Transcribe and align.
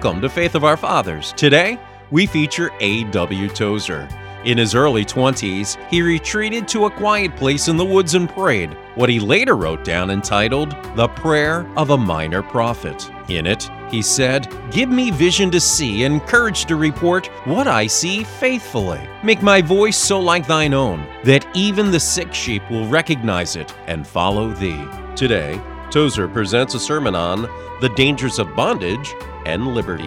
Welcome 0.00 0.22
to 0.22 0.28
Faith 0.28 0.54
of 0.54 0.62
Our 0.62 0.76
Fathers. 0.76 1.32
Today, 1.32 1.76
we 2.12 2.24
feature 2.24 2.70
A.W. 2.78 3.48
Tozer. 3.48 4.08
In 4.44 4.56
his 4.56 4.76
early 4.76 5.04
20s, 5.04 5.76
he 5.90 6.02
retreated 6.02 6.68
to 6.68 6.84
a 6.84 6.90
quiet 6.90 7.34
place 7.34 7.66
in 7.66 7.76
the 7.76 7.84
woods 7.84 8.14
and 8.14 8.28
prayed, 8.28 8.74
what 8.94 9.08
he 9.08 9.18
later 9.18 9.56
wrote 9.56 9.82
down 9.82 10.12
entitled 10.12 10.70
The 10.94 11.08
Prayer 11.08 11.68
of 11.76 11.90
a 11.90 11.98
Minor 11.98 12.44
Prophet. 12.44 13.10
In 13.28 13.44
it, 13.44 13.68
he 13.90 14.00
said, 14.00 14.46
Give 14.70 14.88
me 14.88 15.10
vision 15.10 15.50
to 15.50 15.58
see 15.58 16.04
and 16.04 16.22
courage 16.22 16.66
to 16.66 16.76
report 16.76 17.26
what 17.44 17.66
I 17.66 17.88
see 17.88 18.22
faithfully. 18.22 19.00
Make 19.24 19.42
my 19.42 19.60
voice 19.60 19.96
so 19.96 20.20
like 20.20 20.46
thine 20.46 20.74
own, 20.74 21.08
that 21.24 21.44
even 21.56 21.90
the 21.90 21.98
sick 21.98 22.32
sheep 22.32 22.62
will 22.70 22.86
recognize 22.86 23.56
it 23.56 23.74
and 23.88 24.06
follow 24.06 24.52
thee. 24.52 24.80
Today, 25.16 25.60
Tozer 25.90 26.28
presents 26.28 26.74
a 26.74 26.78
sermon 26.78 27.16
on 27.16 27.48
the 27.80 27.88
dangers 27.96 28.38
of 28.38 28.54
bondage 28.54 29.14
and 29.48 29.68
liberty. 29.68 30.04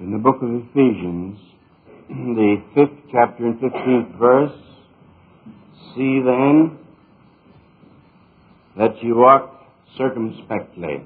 In 0.00 0.10
the 0.10 0.18
book 0.18 0.42
of 0.42 0.50
Ephesians, 0.50 1.38
the 2.08 2.60
fifth 2.74 2.90
chapter 3.12 3.46
and 3.46 3.60
fifteenth 3.60 4.18
verse, 4.18 4.50
see 5.94 6.18
then 6.18 6.76
that 8.76 9.00
you 9.00 9.14
walk 9.14 9.52
circumspectly, 9.96 11.04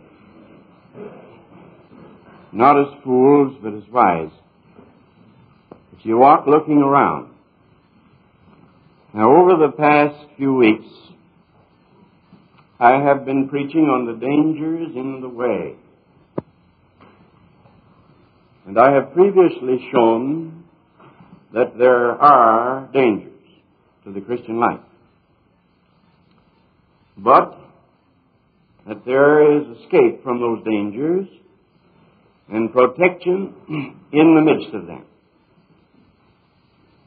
not 2.52 2.78
as 2.78 2.86
fools, 3.04 3.56
but 3.62 3.74
as 3.74 3.82
wise. 3.92 4.30
That 5.70 6.04
you 6.04 6.18
walk 6.18 6.46
looking 6.46 6.78
around. 6.78 7.30
Now, 9.14 9.36
over 9.36 9.56
the 9.56 9.72
past 9.76 10.16
few 10.36 10.54
weeks, 10.54 10.86
I 12.78 12.92
have 13.02 13.24
been 13.24 13.48
preaching 13.48 13.84
on 13.84 14.06
the 14.06 14.14
dangers 14.14 14.94
in 14.94 15.20
the 15.20 15.28
way. 15.28 15.74
And 18.66 18.78
I 18.78 18.92
have 18.92 19.12
previously 19.12 19.88
shown 19.92 20.64
that 21.52 21.76
there 21.76 22.12
are 22.12 22.88
dangers 22.92 23.32
to 24.04 24.12
the 24.12 24.20
Christian 24.20 24.60
life. 24.60 24.80
But 27.18 27.58
that 28.86 29.04
there 29.04 29.58
is 29.58 29.78
escape 29.78 30.22
from 30.22 30.40
those 30.40 30.64
dangers 30.64 31.26
and 32.50 32.72
protection 32.72 33.54
in 34.12 34.34
the 34.34 34.42
midst 34.42 34.74
of 34.74 34.86
them. 34.86 35.04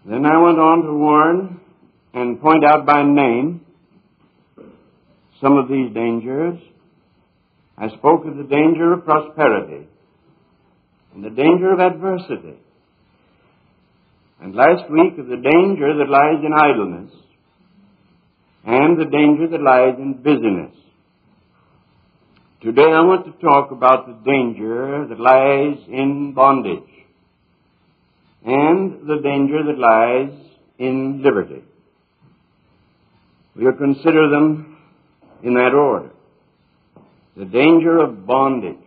Then 0.05 0.25
I 0.25 0.37
went 0.41 0.59
on 0.59 0.83
to 0.83 0.93
warn 0.93 1.59
and 2.13 2.41
point 2.41 2.63
out 2.65 2.85
by 2.85 3.03
name 3.03 3.61
some 5.41 5.57
of 5.57 5.67
these 5.67 5.93
dangers. 5.93 6.59
I 7.77 7.89
spoke 7.89 8.25
of 8.25 8.37
the 8.37 8.43
danger 8.43 8.93
of 8.93 9.05
prosperity 9.05 9.87
and 11.13 11.23
the 11.23 11.29
danger 11.29 11.73
of 11.73 11.79
adversity. 11.79 12.57
And 14.41 14.55
last 14.55 14.89
week 14.89 15.17
of 15.17 15.27
the 15.27 15.37
danger 15.37 15.97
that 15.97 16.09
lies 16.09 16.43
in 16.43 16.53
idleness 16.53 17.11
and 18.65 18.99
the 18.99 19.05
danger 19.05 19.47
that 19.49 19.61
lies 19.61 19.95
in 19.97 20.21
busyness. 20.21 20.75
Today 22.63 22.93
I 22.93 23.01
want 23.01 23.25
to 23.25 23.45
talk 23.45 23.71
about 23.71 24.07
the 24.07 24.31
danger 24.31 25.05
that 25.09 25.19
lies 25.19 25.85
in 25.89 26.31
bondage 26.33 26.89
and 28.45 29.05
the 29.05 29.17
danger 29.21 29.65
that 29.65 29.77
lies 29.77 30.31
in 30.79 31.21
liberty. 31.21 31.61
We'll 33.53 33.73
consider 33.73 34.29
them 34.29 34.77
in 35.43 35.55
that 35.55 35.73
order. 35.73 36.11
The 37.35 37.43
danger 37.43 37.97
of 37.97 38.25
bondage. 38.25 38.77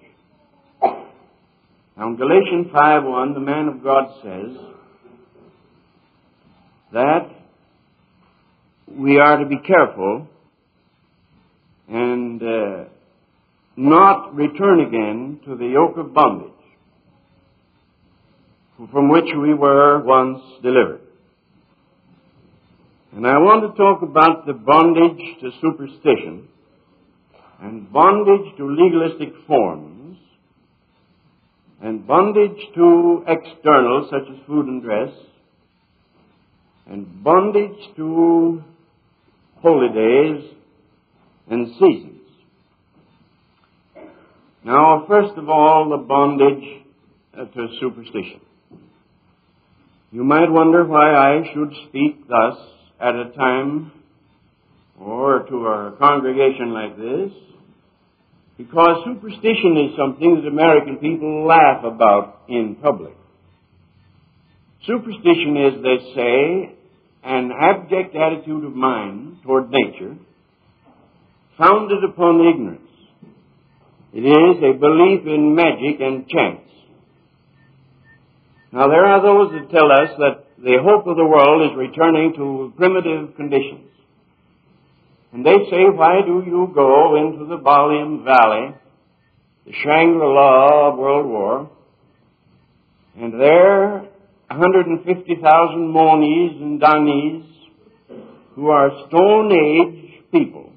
Now 0.81 2.09
in 2.09 2.17
Galatians 2.17 2.69
5.1, 2.73 3.35
the 3.35 3.41
man 3.41 3.69
of 3.69 3.85
God 3.85 4.07
says 4.23 4.57
that 6.95 7.29
we 8.89 9.19
are 9.19 9.37
to 9.37 9.45
be 9.45 9.59
careful 9.59 10.29
and 11.91 12.43
uh, 12.43 12.85
not 13.77 14.35
return 14.35 14.81
again 14.81 15.41
to 15.45 15.57
the 15.57 15.67
yoke 15.67 15.97
of 15.99 16.15
bondage 16.15 16.53
from 18.93 19.09
which 19.09 19.25
we 19.41 19.55
were 19.55 20.03
once 20.03 20.41
delivered. 20.63 21.01
And 23.13 23.27
I 23.27 23.39
want 23.39 23.63
to 23.63 23.77
talk 23.77 24.03
about 24.03 24.47
the 24.47 24.53
bondage 24.53 25.41
to 25.41 25.51
superstition 25.63 26.49
and 27.63 27.91
bondage 27.91 28.57
to 28.59 28.69
legalistic 28.69 29.33
forms 29.47 30.19
and 31.81 32.07
bondage 32.07 32.59
to 32.75 33.25
externals 33.27 34.11
such 34.11 34.31
as 34.31 34.47
food 34.47 34.67
and 34.67 34.83
dress 34.83 35.11
and 36.87 37.25
bondage 37.25 37.97
to 37.97 38.63
holy 39.63 39.89
days 39.89 40.45
and 41.49 41.69
seasons. 41.75 42.16
Now, 44.67 45.05
first 45.07 45.39
of 45.39 45.49
all, 45.49 45.91
the 45.91 45.97
bondage 45.97 46.65
to 47.37 47.69
superstition. 47.81 48.41
You 50.11 50.25
might 50.25 50.51
wonder 50.51 50.85
why 50.85 51.15
I 51.15 51.43
should 51.55 51.73
speak 51.89 52.27
thus 52.27 52.57
at 53.01 53.15
a 53.15 53.31
time 53.37 53.93
or 55.01 55.47
to 55.49 55.57
a 55.69 55.97
congregation 56.01 56.73
like 56.73 56.97
this, 56.97 57.31
because 58.59 59.05
superstition 59.05 59.87
is 59.89 59.97
something 59.97 60.43
that 60.43 60.49
American 60.49 60.97
people 60.97 61.47
laugh 61.47 61.85
about 61.85 62.41
in 62.49 62.75
public. 62.83 63.15
Superstition 64.85 65.57
is, 65.59 65.83
they 65.85 66.13
say, 66.17 66.75
an 67.23 67.53
abject 67.53 68.17
attitude 68.17 68.65
of 68.65 68.75
mind 68.75 69.37
toward 69.45 69.71
nature 69.71 70.17
founded 71.57 72.03
upon 72.03 72.41
ignorance. 72.41 72.81
It 74.17 74.25
is 74.25 74.57
a 74.65 74.73
belief 74.73 75.27
in 75.27 75.55
magic 75.55 76.01
and 76.01 76.27
chance. 76.27 76.63
Now 78.73 78.89
there 78.89 79.05
are 79.05 79.21
those 79.21 79.53
that 79.53 79.71
tell 79.71 79.93
us 79.93 80.09
that 80.17 80.47
the 80.57 80.79
hope 80.83 81.07
of 81.07 81.19
the 81.19 81.25
world 81.27 81.71
is 81.71 81.77
returning 81.77 82.33
to 82.37 82.73
primitive 82.79 83.37
conditions. 83.37 83.91
And 85.35 85.45
they 85.45 85.59
say, 85.71 85.85
why 85.93 86.23
do 86.25 86.43
you 86.47 86.73
go 86.75 87.17
into 87.17 87.45
the 87.45 87.59
Baliem 87.59 88.25
Valley, 88.25 88.75
the 89.67 89.73
Shangri-La 89.85 90.93
of 90.93 90.99
World 90.99 91.27
War, 91.27 91.71
and 93.21 93.39
there 93.39 93.99
150,000 94.49 95.93
Monis 95.93 96.63
and 96.63 96.81
Danis 96.81 97.45
who 98.55 98.69
are 98.69 98.89
Stone 99.09 99.53
Age 99.53 100.23
people, 100.33 100.73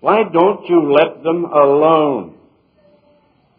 why 0.00 0.24
don't 0.24 0.68
you 0.68 0.92
let 0.92 1.22
them 1.22 1.44
alone? 1.44 2.33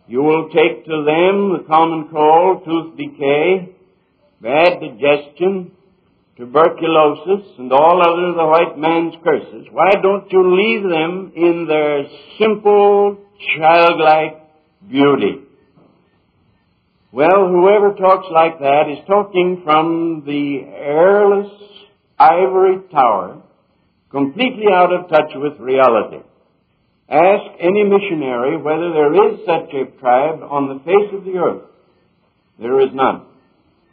You 0.08 0.22
will 0.22 0.50
take 0.50 0.86
to 0.86 1.04
them 1.04 1.54
the 1.54 1.64
common 1.68 2.10
cold, 2.12 2.64
tooth 2.64 2.96
decay, 2.96 3.70
bad 4.40 4.80
digestion, 4.80 5.72
tuberculosis, 6.38 7.58
and 7.58 7.72
all 7.72 8.02
other 8.02 8.34
the 8.38 8.46
white 8.46 8.78
man's 8.78 9.16
curses. 9.24 9.68
Why 9.72 9.92
don't 10.02 10.32
you 10.32 10.56
leave 10.56 10.84
them 10.84 11.32
in 11.36 11.66
their 11.68 12.04
simple, 12.40 13.18
childlike 13.58 14.42
beauty? 14.88 15.42
Well, 17.12 17.48
whoever 17.48 17.94
talks 17.94 18.28
like 18.32 18.60
that 18.60 18.90
is 18.92 19.00
talking 19.08 19.62
from 19.64 20.24
the 20.26 20.66
airless 20.70 21.50
ivory 22.20 22.80
tower, 22.92 23.42
completely 24.12 24.66
out 24.72 24.94
of 24.94 25.10
touch 25.10 25.32
with 25.36 25.60
reality. 25.60 26.18
Ask 27.10 27.60
any 27.60 27.84
missionary 27.84 28.58
whether 28.58 28.92
there 28.92 29.14
is 29.14 29.40
such 29.46 29.74
a 29.74 30.00
tribe 30.00 30.42
on 30.42 30.68
the 30.68 30.84
face 30.84 31.14
of 31.14 31.24
the 31.24 31.38
earth. 31.38 31.64
There 32.60 32.80
is 32.82 32.90
none. 32.94 33.26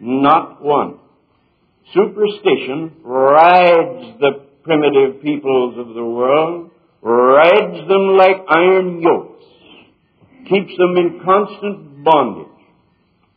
Not 0.00 0.62
one. 0.62 0.98
Superstition 1.92 2.92
rides 3.02 4.18
the 4.18 4.46
primitive 4.62 5.20
peoples 5.20 5.78
of 5.78 5.94
the 5.94 6.04
world, 6.04 6.70
rides 7.02 7.88
them 7.88 8.16
like 8.16 8.46
iron 8.48 9.02
yokes, 9.02 9.44
keeps 10.48 10.72
them 10.78 10.96
in 10.96 11.20
constant 11.24 12.04
bondage, 12.04 12.46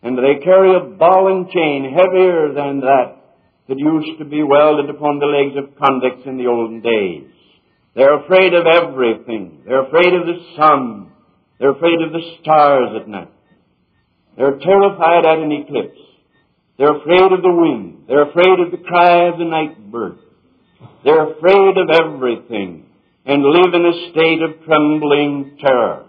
and 0.04 0.18
they 0.18 0.44
carry 0.44 0.76
a 0.76 0.96
ball 0.96 1.36
and 1.36 1.50
chain 1.50 1.92
heavier 1.92 2.54
than 2.54 2.80
that 2.82 3.18
that 3.68 3.80
used 3.80 4.20
to 4.20 4.26
be 4.26 4.44
welded 4.44 4.90
upon 4.90 5.20
the 5.20 5.26
legs 5.26 5.58
of 5.58 5.76
convicts 5.78 6.26
in 6.26 6.38
the 6.38 6.46
olden 6.46 6.82
days. 6.82 7.35
They're 7.96 8.24
afraid 8.24 8.54
of 8.54 8.66
everything. 8.66 9.62
They're 9.66 9.86
afraid 9.86 10.14
of 10.14 10.28
the 10.28 10.40
sun. 10.58 11.12
They're 11.60 11.72
afraid 11.72 12.02
of 12.02 12.12
the 12.12 12.38
stars 12.42 13.02
at 13.02 13.08
night. 13.08 13.32
They're 14.38 14.60
terrified 14.60 15.26
at 15.26 15.40
an 15.40 15.52
eclipse. 15.52 16.00
They're 16.78 16.98
afraid 16.98 17.32
of 17.32 17.42
the 17.42 17.54
wind. 17.54 18.04
They're 18.08 18.30
afraid 18.30 18.60
of 18.60 18.72
the 18.72 18.86
cry 18.86 19.30
of 19.30 19.40
the 19.40 19.46
night 19.46 19.92
bird. 19.92 20.18
They're 21.06 21.32
afraid 21.32 21.78
of 21.78 21.90
everything 21.90 22.86
and 23.26 23.44
live 23.44 23.74
in 23.74 23.86
a 23.86 24.12
state 24.12 24.42
of 24.42 24.66
trembling 24.66 25.58
terror. 25.66 26.06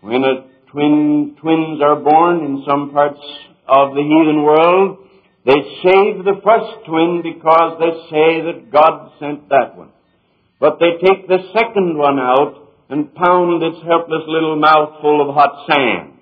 When 0.00 0.22
a 0.22 0.46
twin, 0.70 1.36
twins 1.40 1.82
are 1.82 1.96
born 1.96 2.44
in 2.44 2.64
some 2.68 2.92
parts 2.92 3.20
of 3.66 3.94
the 3.94 4.02
heathen 4.02 4.42
world, 4.44 4.98
they 5.44 5.60
save 5.82 6.24
the 6.24 6.40
first 6.44 6.86
twin 6.86 7.22
because 7.22 7.78
they 7.80 7.92
say 8.10 8.42
that 8.46 8.70
God 8.70 9.10
sent 9.18 9.48
that 9.48 9.76
one. 9.76 9.90
But 10.62 10.78
they 10.78 10.94
take 11.04 11.26
the 11.26 11.42
second 11.58 11.98
one 11.98 12.20
out 12.20 12.54
and 12.88 13.12
pound 13.16 13.64
its 13.64 13.82
helpless 13.84 14.22
little 14.28 14.54
mouth 14.54 15.00
full 15.02 15.28
of 15.28 15.34
hot 15.34 15.66
sand 15.66 16.12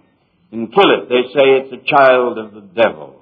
and 0.51 0.73
kill 0.73 0.91
it. 0.97 1.11
They 1.11 1.29
say 1.29 1.45
it's 1.61 1.75
a 1.75 1.85
child 1.85 2.39
of 2.39 2.55
the 2.55 2.63
devil. 2.75 3.21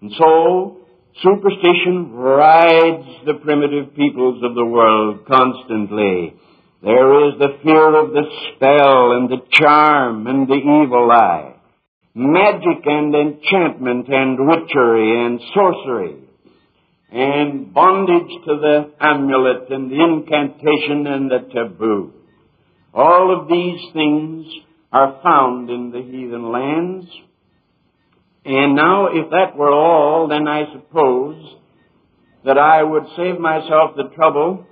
And 0.00 0.10
so, 0.18 0.78
superstition 1.22 2.10
rides 2.10 3.06
the 3.24 3.34
primitive 3.34 3.94
peoples 3.94 4.42
of 4.42 4.56
the 4.56 4.66
world 4.66 5.26
constantly. 5.30 6.34
There 6.82 7.28
is 7.28 7.38
the 7.38 7.58
fear 7.62 7.94
of 8.02 8.10
the 8.10 8.26
spell 8.50 9.12
and 9.12 9.30
the 9.30 9.46
charm 9.52 10.26
and 10.26 10.48
the 10.48 10.54
evil 10.54 11.08
eye. 11.12 11.54
Magic 12.16 12.82
and 12.84 13.14
enchantment 13.14 14.08
and 14.08 14.48
witchery 14.48 15.24
and 15.24 15.40
sorcery 15.54 16.16
and 17.12 17.74
bondage 17.74 18.32
to 18.46 18.56
the 18.56 18.90
amulet 18.98 19.70
and 19.70 19.90
the 19.90 20.02
incantation 20.02 21.06
and 21.06 21.30
the 21.30 21.40
taboo. 21.52 22.12
All 22.94 23.38
of 23.38 23.48
these 23.48 23.92
things 23.92 24.46
are 24.90 25.20
found 25.22 25.68
in 25.68 25.90
the 25.90 26.00
heathen 26.00 26.50
lands. 26.50 27.06
And 28.44 28.74
now, 28.74 29.08
if 29.08 29.30
that 29.30 29.56
were 29.56 29.72
all, 29.72 30.28
then 30.28 30.48
I 30.48 30.64
suppose 30.72 31.56
that 32.44 32.58
I 32.58 32.82
would 32.82 33.04
save 33.16 33.38
myself 33.38 33.94
the 33.94 34.10
trouble 34.16 34.66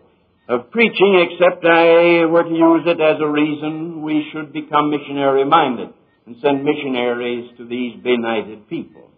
of 0.49 0.71
preaching, 0.71 1.29
except 1.31 1.65
I 1.65 2.25
were 2.25 2.43
to 2.43 2.51
use 2.51 2.83
it 2.87 3.01
as 3.01 3.21
a 3.21 3.29
reason 3.29 4.03
we 4.03 4.29
should 4.33 4.53
become 4.53 4.91
missionary 4.91 5.45
minded 5.45 5.91
and 6.27 6.37
send 6.43 6.65
missionaries 6.65 7.51
to 7.59 7.67
these 7.67 8.03
benighted 8.03 8.69
people. 8.69 9.11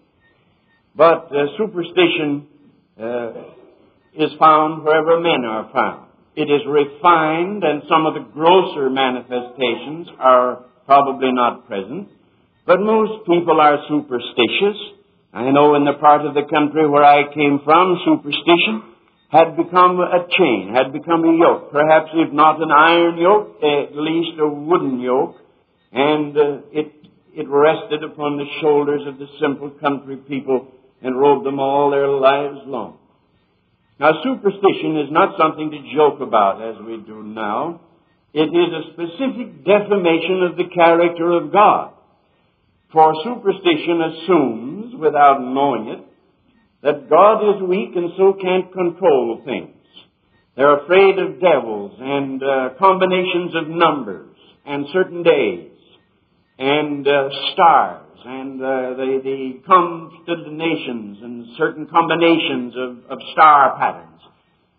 But 0.94 1.30
uh, 1.32 1.56
superstition 1.56 2.48
uh, 3.00 3.32
is 4.14 4.30
found 4.38 4.84
wherever 4.84 5.20
men 5.20 5.44
are 5.44 5.70
found. 5.72 6.08
It 6.34 6.48
is 6.48 6.60
refined, 6.66 7.64
and 7.64 7.82
some 7.88 8.06
of 8.06 8.14
the 8.14 8.24
grosser 8.32 8.88
manifestations 8.88 10.08
are 10.18 10.64
probably 10.86 11.32
not 11.32 11.66
present. 11.66 12.08
But 12.66 12.80
most 12.80 13.26
people 13.26 13.60
are 13.60 13.78
superstitious. 13.88 14.78
I 15.32 15.50
know 15.50 15.74
in 15.74 15.84
the 15.84 15.94
part 16.00 16.24
of 16.24 16.34
the 16.34 16.44
country 16.48 16.88
where 16.88 17.04
I 17.04 17.32
came 17.32 17.60
from, 17.64 18.00
superstition 18.04 18.92
had 19.30 19.56
become 19.56 19.98
a 19.98 20.28
chain, 20.36 20.72
had 20.74 20.92
become 20.92 21.24
a 21.24 21.36
yoke. 21.36 21.72
Perhaps 21.72 22.10
if 22.14 22.32
not 22.32 22.60
an 22.60 22.70
iron 22.70 23.16
yoke, 23.16 23.56
at 23.62 23.96
least 23.96 24.38
a 24.38 24.46
wooden 24.46 25.00
yoke. 25.00 25.36
And 25.90 26.36
uh, 26.36 26.58
it, 26.70 26.92
it 27.32 27.46
rested 27.48 28.04
upon 28.04 28.36
the 28.36 28.44
shoulders 28.60 29.02
of 29.06 29.18
the 29.18 29.26
simple 29.40 29.70
country 29.80 30.16
people 30.16 30.68
and 31.02 31.18
rode 31.18 31.44
them 31.44 31.58
all 31.58 31.90
their 31.90 32.08
lives 32.08 32.60
long. 32.66 32.98
Now, 33.98 34.22
superstition 34.24 34.98
is 35.04 35.10
not 35.10 35.38
something 35.38 35.70
to 35.70 35.94
joke 35.94 36.20
about 36.20 36.62
as 36.62 36.82
we 36.84 36.96
do 37.06 37.22
now. 37.22 37.80
It 38.32 38.48
is 38.48 38.70
a 38.72 38.92
specific 38.92 39.64
defamation 39.64 40.42
of 40.50 40.56
the 40.56 40.70
character 40.74 41.30
of 41.32 41.52
God. 41.52 41.92
For 42.92 43.14
superstition 43.24 44.00
assumes, 44.02 44.94
without 44.98 45.40
knowing 45.40 45.88
it, 45.88 46.00
that 46.82 47.08
God 47.08 47.56
is 47.56 47.62
weak 47.62 47.90
and 47.94 48.10
so 48.16 48.34
can't 48.40 48.72
control 48.72 49.42
things. 49.44 49.76
They're 50.56 50.84
afraid 50.84 51.18
of 51.18 51.40
devils 51.40 51.92
and 51.98 52.42
uh, 52.42 52.68
combinations 52.78 53.54
of 53.54 53.68
numbers 53.68 54.36
and 54.66 54.86
certain 54.92 55.22
days 55.22 55.70
and 56.58 57.06
uh, 57.06 57.28
stars 57.52 58.01
and 58.24 58.60
uh, 58.60 58.94
the, 58.94 59.20
the 59.22 59.60
constellations 59.66 61.18
and 61.22 61.46
certain 61.58 61.86
combinations 61.86 62.74
of, 62.76 63.10
of 63.10 63.18
star 63.32 63.76
patterns. 63.78 64.20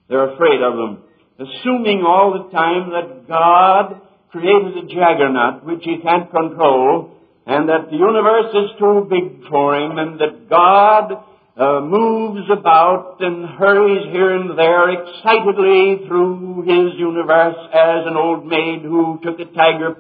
They're 0.07 0.34
afraid 0.34 0.62
of 0.62 0.75
them, 0.75 1.04
assuming 1.40 2.04
all 2.06 2.34
the 2.34 2.51
time 2.56 2.92
that 2.92 3.28
God 3.28 4.01
created 4.31 4.78
a 4.78 4.88
juggernaut 4.88 5.66
which 5.66 5.84
he 5.84 6.00
can't 6.01 6.31
control, 6.31 7.18
and 7.45 7.68
that 7.69 7.92
the 7.92 7.98
universe 7.98 8.51
is 8.54 8.80
too 8.80 9.07
big 9.10 9.50
for 9.50 9.75
him, 9.75 9.98
and 9.98 10.19
that 10.19 10.50
God 10.50 11.12
uh, 11.56 11.81
moves 11.81 12.50
about 12.50 13.18
and 13.19 13.46
hurries 13.46 14.12
here 14.12 14.36
and 14.36 14.57
there 14.57 14.89
excitedly 14.89 16.07
through 16.07 16.63
his 16.66 16.98
universe 16.98 17.57
as 17.74 18.07
an 18.07 18.16
old 18.18 18.46
maid 18.46 18.81
who 18.81 19.19
took 19.22 19.39
a 19.39 19.46
tiger 19.54 19.98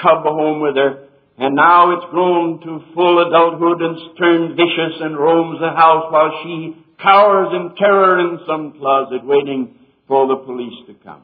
cub 0.00 0.22
home 0.24 0.60
with 0.60 0.76
her 0.76 1.08
and 1.38 1.56
now 1.56 1.90
it's 1.90 2.10
grown 2.10 2.60
to 2.60 2.94
full 2.94 3.26
adulthood 3.26 3.82
and 3.82 3.98
turned 4.18 4.56
vicious 4.56 5.00
and 5.00 5.18
roams 5.18 5.58
the 5.60 5.70
house 5.70 6.06
while 6.10 6.30
she 6.42 6.76
cowers 7.02 7.52
in 7.52 7.74
terror 7.76 8.20
in 8.20 8.38
some 8.46 8.78
closet 8.78 9.24
waiting 9.24 9.74
for 10.06 10.28
the 10.28 10.36
police 10.36 10.86
to 10.86 10.94
come. 11.02 11.22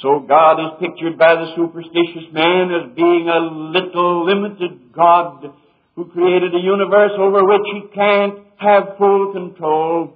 So 0.00 0.24
God 0.26 0.58
is 0.58 0.80
pictured 0.80 1.18
by 1.18 1.34
the 1.34 1.52
superstitious 1.54 2.32
man 2.32 2.72
as 2.72 2.96
being 2.96 3.28
a 3.28 3.38
little 3.38 4.24
limited 4.24 4.92
God 4.94 5.52
who 5.94 6.06
created 6.06 6.54
a 6.54 6.58
universe 6.58 7.12
over 7.18 7.44
which 7.44 7.66
he 7.74 7.82
can't 7.94 8.38
have 8.56 8.96
full 8.98 9.32
control. 9.32 10.14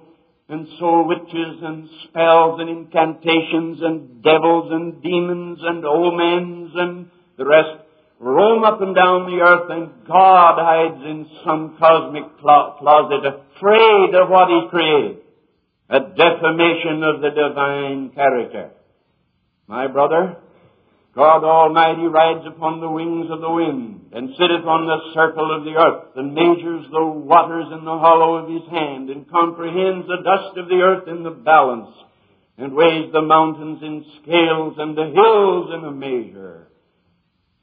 And 0.49 0.67
so 0.79 1.05
witches 1.05 1.61
and 1.61 1.89
spells 2.03 2.59
and 2.59 2.69
incantations 2.69 3.79
and 3.81 4.23
devils 4.23 4.71
and 4.71 5.01
demons 5.03 5.59
and 5.61 5.85
omens 5.85 6.71
and 6.73 7.11
the 7.37 7.45
rest 7.45 7.86
roam 8.19 8.63
up 8.63 8.81
and 8.81 8.95
down 8.95 9.25
the 9.25 9.41
earth 9.43 9.69
and 9.69 10.07
God 10.07 10.55
hides 10.57 11.03
in 11.03 11.27
some 11.45 11.77
cosmic 11.77 12.37
closet 12.39 13.25
afraid 13.25 14.15
of 14.15 14.29
what 14.29 14.49
He 14.49 14.67
created. 14.69 15.17
A 15.89 15.99
defamation 15.99 17.03
of 17.03 17.21
the 17.21 17.29
divine 17.31 18.09
character. 18.09 18.71
My 19.67 19.87
brother, 19.87 20.35
God 21.15 21.43
Almighty 21.43 22.07
rides 22.07 22.45
upon 22.45 22.81
the 22.81 22.91
wings 22.91 23.27
of 23.31 23.41
the 23.41 23.49
wind 23.49 24.11
and 24.11 24.29
sitteth 24.37 24.65
on 24.65 24.85
the 24.85 25.13
circle 25.13 25.49
of 25.49 25.63
the 25.63 25.79
earth 25.79 26.13
and 26.15 26.35
measures 26.35 26.85
the 26.91 27.05
waters 27.05 27.67
in 27.71 27.85
the 27.85 27.97
hollow 27.97 28.35
of 28.35 28.49
his 28.51 28.69
hand 28.69 29.09
and 29.09 29.29
comprehends 29.29 30.05
the 30.07 30.21
dust 30.23 30.57
of 30.57 30.67
the 30.67 30.81
earth 30.83 31.07
in 31.07 31.23
the 31.23 31.31
balance 31.31 31.89
and 32.57 32.73
weighs 32.73 33.11
the 33.11 33.21
mountains 33.21 33.81
in 33.81 34.05
scales 34.21 34.75
and 34.77 34.97
the 34.97 35.09
hills 35.09 35.71
in 35.73 35.85
a 35.85 35.91
measure 35.91 36.67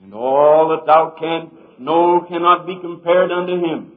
and 0.05 0.13
all 0.13 0.69
that 0.69 0.85
thou 0.85 1.17
canst 1.19 1.81
know 1.81 2.27
cannot 2.29 2.67
be 2.67 2.77
compared 2.79 3.33
unto 3.33 3.55
him. 3.55 3.93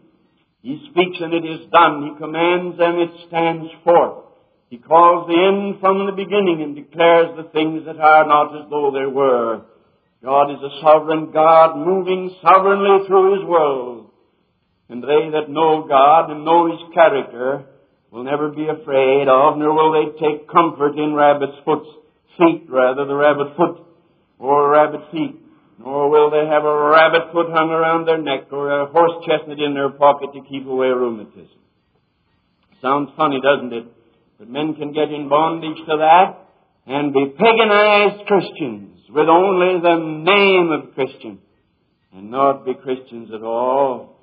He 0.62 0.88
speaks 0.90 1.18
and 1.20 1.34
it 1.34 1.44
is 1.44 1.70
done. 1.70 2.08
He 2.08 2.18
commands 2.18 2.78
and 2.80 2.98
it 2.98 3.12
stands 3.28 3.68
forth. 3.84 4.24
He 4.70 4.78
calls 4.78 5.28
the 5.28 5.36
end 5.36 5.82
from 5.82 6.06
the 6.06 6.16
beginning 6.16 6.64
and 6.64 6.76
declares 6.76 7.36
the 7.36 7.52
things 7.52 7.86
that 7.86 8.00
are 8.00 8.26
not 8.26 8.56
as 8.56 8.70
though 8.70 8.92
they 8.92 9.06
were. 9.06 9.62
God 10.24 10.52
is 10.52 10.64
a 10.64 10.82
sovereign 10.82 11.32
God 11.32 11.78
moving 11.78 12.34
sovereignly 12.42 13.06
through 13.08 13.40
His 13.40 13.48
world. 13.48 14.10
And 14.90 15.04
they 15.04 15.30
that 15.36 15.50
know 15.50 15.86
God 15.88 16.32
and 16.32 16.46
know 16.46 16.72
His 16.72 16.80
character 16.94 17.66
will 18.12 18.24
never 18.24 18.50
be 18.50 18.68
afraid 18.68 19.28
of, 19.28 19.58
nor 19.58 19.74
will 19.74 19.92
they 19.92 20.18
take 20.20 20.50
comfort 20.50 20.98
in 20.98 21.14
rabbit's 21.14 21.60
foot, 21.66 21.84
feet 22.38 22.66
rather, 22.70 23.06
the 23.06 23.14
rabbit 23.14 23.56
foot 23.58 23.86
or 24.40 24.72
rabbit 24.72 25.02
feet. 25.12 25.47
Nor 25.80 26.10
will 26.10 26.32
they 26.32 26.46
have 26.50 26.66
a 26.66 26.90
rabbit 26.90 27.32
foot 27.32 27.48
hung 27.52 27.70
around 27.70 28.06
their 28.06 28.18
neck 28.18 28.52
or 28.52 28.82
a 28.82 28.88
horse 28.88 29.24
chestnut 29.26 29.60
in 29.60 29.74
their 29.74 29.90
pocket 29.90 30.30
to 30.34 30.42
keep 30.50 30.66
away 30.66 30.88
rheumatism. 30.88 31.62
Sounds 32.82 33.10
funny, 33.16 33.40
doesn't 33.42 33.74
it? 33.74 33.86
But 34.40 34.50
men 34.50 34.76
can 34.76 34.94
get 34.94 35.12
in 35.12 35.30
bondage 35.30 35.78
to 35.78 35.98
that 35.98 36.38
and 36.88 37.14
be 37.14 37.34
paganized 37.38 38.26
Christians 38.26 39.00
with 39.10 39.28
only 39.28 39.82
the 39.82 39.98
name 39.98 40.72
of 40.72 40.94
Christian 40.94 41.40
and 42.14 42.32
not 42.32 42.66
be 42.66 42.74
Christians 42.74 43.30
at 43.34 43.44
all. 43.44 44.16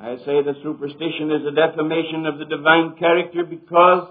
I 0.00 0.16
say 0.18 0.42
that 0.42 0.62
superstition 0.62 1.30
is 1.30 1.46
a 1.46 1.54
defamation 1.54 2.26
of 2.26 2.38
the 2.38 2.44
divine 2.44 2.96
character 2.98 3.44
because 3.44 4.08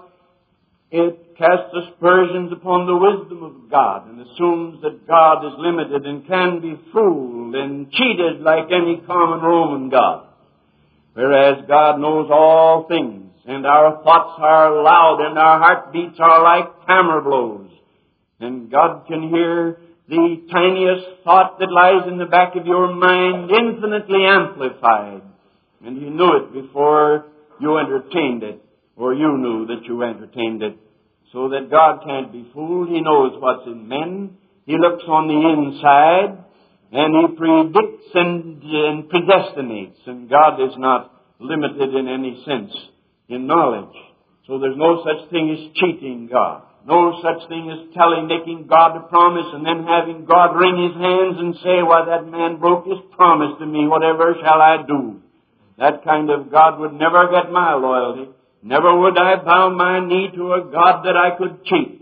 it 0.92 1.36
casts 1.38 1.74
aspersions 1.74 2.52
upon 2.52 2.86
the 2.86 2.96
wisdom 2.96 3.42
of 3.42 3.70
God 3.70 4.08
and 4.08 4.20
assumes 4.20 4.82
that 4.82 5.06
God 5.06 5.44
is 5.46 5.54
limited 5.58 6.04
and 6.04 6.26
can 6.26 6.60
be 6.60 6.78
fooled 6.92 7.54
and 7.54 7.90
cheated 7.90 8.42
like 8.42 8.66
any 8.70 9.00
common 9.06 9.40
Roman 9.40 9.88
god. 9.88 10.28
Whereas 11.14 11.64
God 11.66 11.98
knows 11.98 12.28
all 12.30 12.86
things 12.88 13.30
and 13.46 13.66
our 13.66 14.02
thoughts 14.04 14.38
are 14.38 14.82
loud 14.82 15.18
and 15.26 15.38
our 15.38 15.58
heartbeats 15.58 16.18
are 16.20 16.42
like 16.42 16.70
hammer 16.86 17.22
blows. 17.22 17.70
And 18.40 18.70
God 18.70 19.06
can 19.06 19.28
hear 19.30 19.78
the 20.08 20.42
tiniest 20.50 21.24
thought 21.24 21.58
that 21.58 21.72
lies 21.72 22.06
in 22.06 22.18
the 22.18 22.26
back 22.26 22.54
of 22.54 22.66
your 22.66 22.92
mind 22.94 23.50
infinitely 23.50 24.24
amplified. 24.26 25.22
And 25.84 25.96
He 25.96 26.10
knew 26.10 26.36
it 26.36 26.52
before 26.52 27.26
you 27.60 27.78
entertained 27.78 28.42
it, 28.42 28.62
or 28.96 29.14
you 29.14 29.38
knew 29.38 29.66
that 29.66 29.84
you 29.84 30.02
entertained 30.02 30.62
it. 30.62 30.76
So 31.32 31.48
that 31.48 31.70
God 31.70 32.04
can't 32.04 32.30
be 32.30 32.50
fooled. 32.52 32.88
He 32.88 33.00
knows 33.00 33.32
what's 33.40 33.66
in 33.66 33.88
men. 33.88 34.36
He 34.66 34.76
looks 34.78 35.02
on 35.08 35.28
the 35.28 35.40
inside, 35.40 36.44
and 36.92 37.16
He 37.16 37.36
predicts 37.36 38.10
and, 38.14 38.62
and 38.62 39.10
predestinates. 39.10 40.06
And 40.06 40.28
God 40.28 40.60
is 40.62 40.74
not 40.76 41.12
limited 41.40 41.94
in 41.94 42.06
any 42.06 42.42
sense 42.44 42.72
in 43.28 43.46
knowledge. 43.46 43.96
So 44.46 44.58
there's 44.58 44.76
no 44.76 45.02
such 45.02 45.30
thing 45.30 45.50
as 45.50 45.72
cheating 45.76 46.28
God. 46.30 46.62
No 46.86 47.14
such 47.22 47.48
thing 47.48 47.70
as 47.70 47.94
telling, 47.94 48.26
making 48.26 48.66
God 48.66 48.96
a 48.96 49.06
promise 49.06 49.46
and 49.54 49.64
then 49.64 49.86
having 49.86 50.24
God 50.26 50.58
wring 50.58 50.82
his 50.82 51.00
hands 51.00 51.38
and 51.38 51.54
say, 51.62 51.78
why 51.82 52.04
that 52.06 52.26
man 52.26 52.58
broke 52.58 52.86
his 52.86 52.98
promise 53.12 53.54
to 53.60 53.66
me, 53.66 53.86
whatever 53.86 54.34
shall 54.42 54.60
I 54.60 54.84
do? 54.86 55.22
That 55.78 56.04
kind 56.04 56.28
of 56.28 56.50
God 56.50 56.80
would 56.80 56.92
never 56.92 57.30
get 57.30 57.52
my 57.52 57.74
loyalty. 57.74 58.30
Never 58.62 59.00
would 59.00 59.18
I 59.18 59.36
bow 59.36 59.70
my 59.70 59.98
knee 60.06 60.30
to 60.36 60.52
a 60.52 60.70
God 60.70 61.02
that 61.04 61.16
I 61.16 61.36
could 61.36 61.64
cheat. 61.64 62.00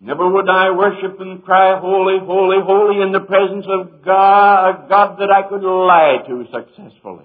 Never 0.00 0.28
would 0.28 0.48
I 0.48 0.72
worship 0.72 1.20
and 1.20 1.44
cry, 1.44 1.78
holy, 1.78 2.18
holy, 2.18 2.58
holy 2.60 3.02
in 3.02 3.12
the 3.12 3.20
presence 3.20 3.66
of 3.68 4.04
God, 4.04 4.68
a 4.68 4.88
God 4.88 5.16
that 5.20 5.30
I 5.30 5.48
could 5.48 5.62
lie 5.62 6.18
to 6.26 6.44
successfully. 6.52 7.24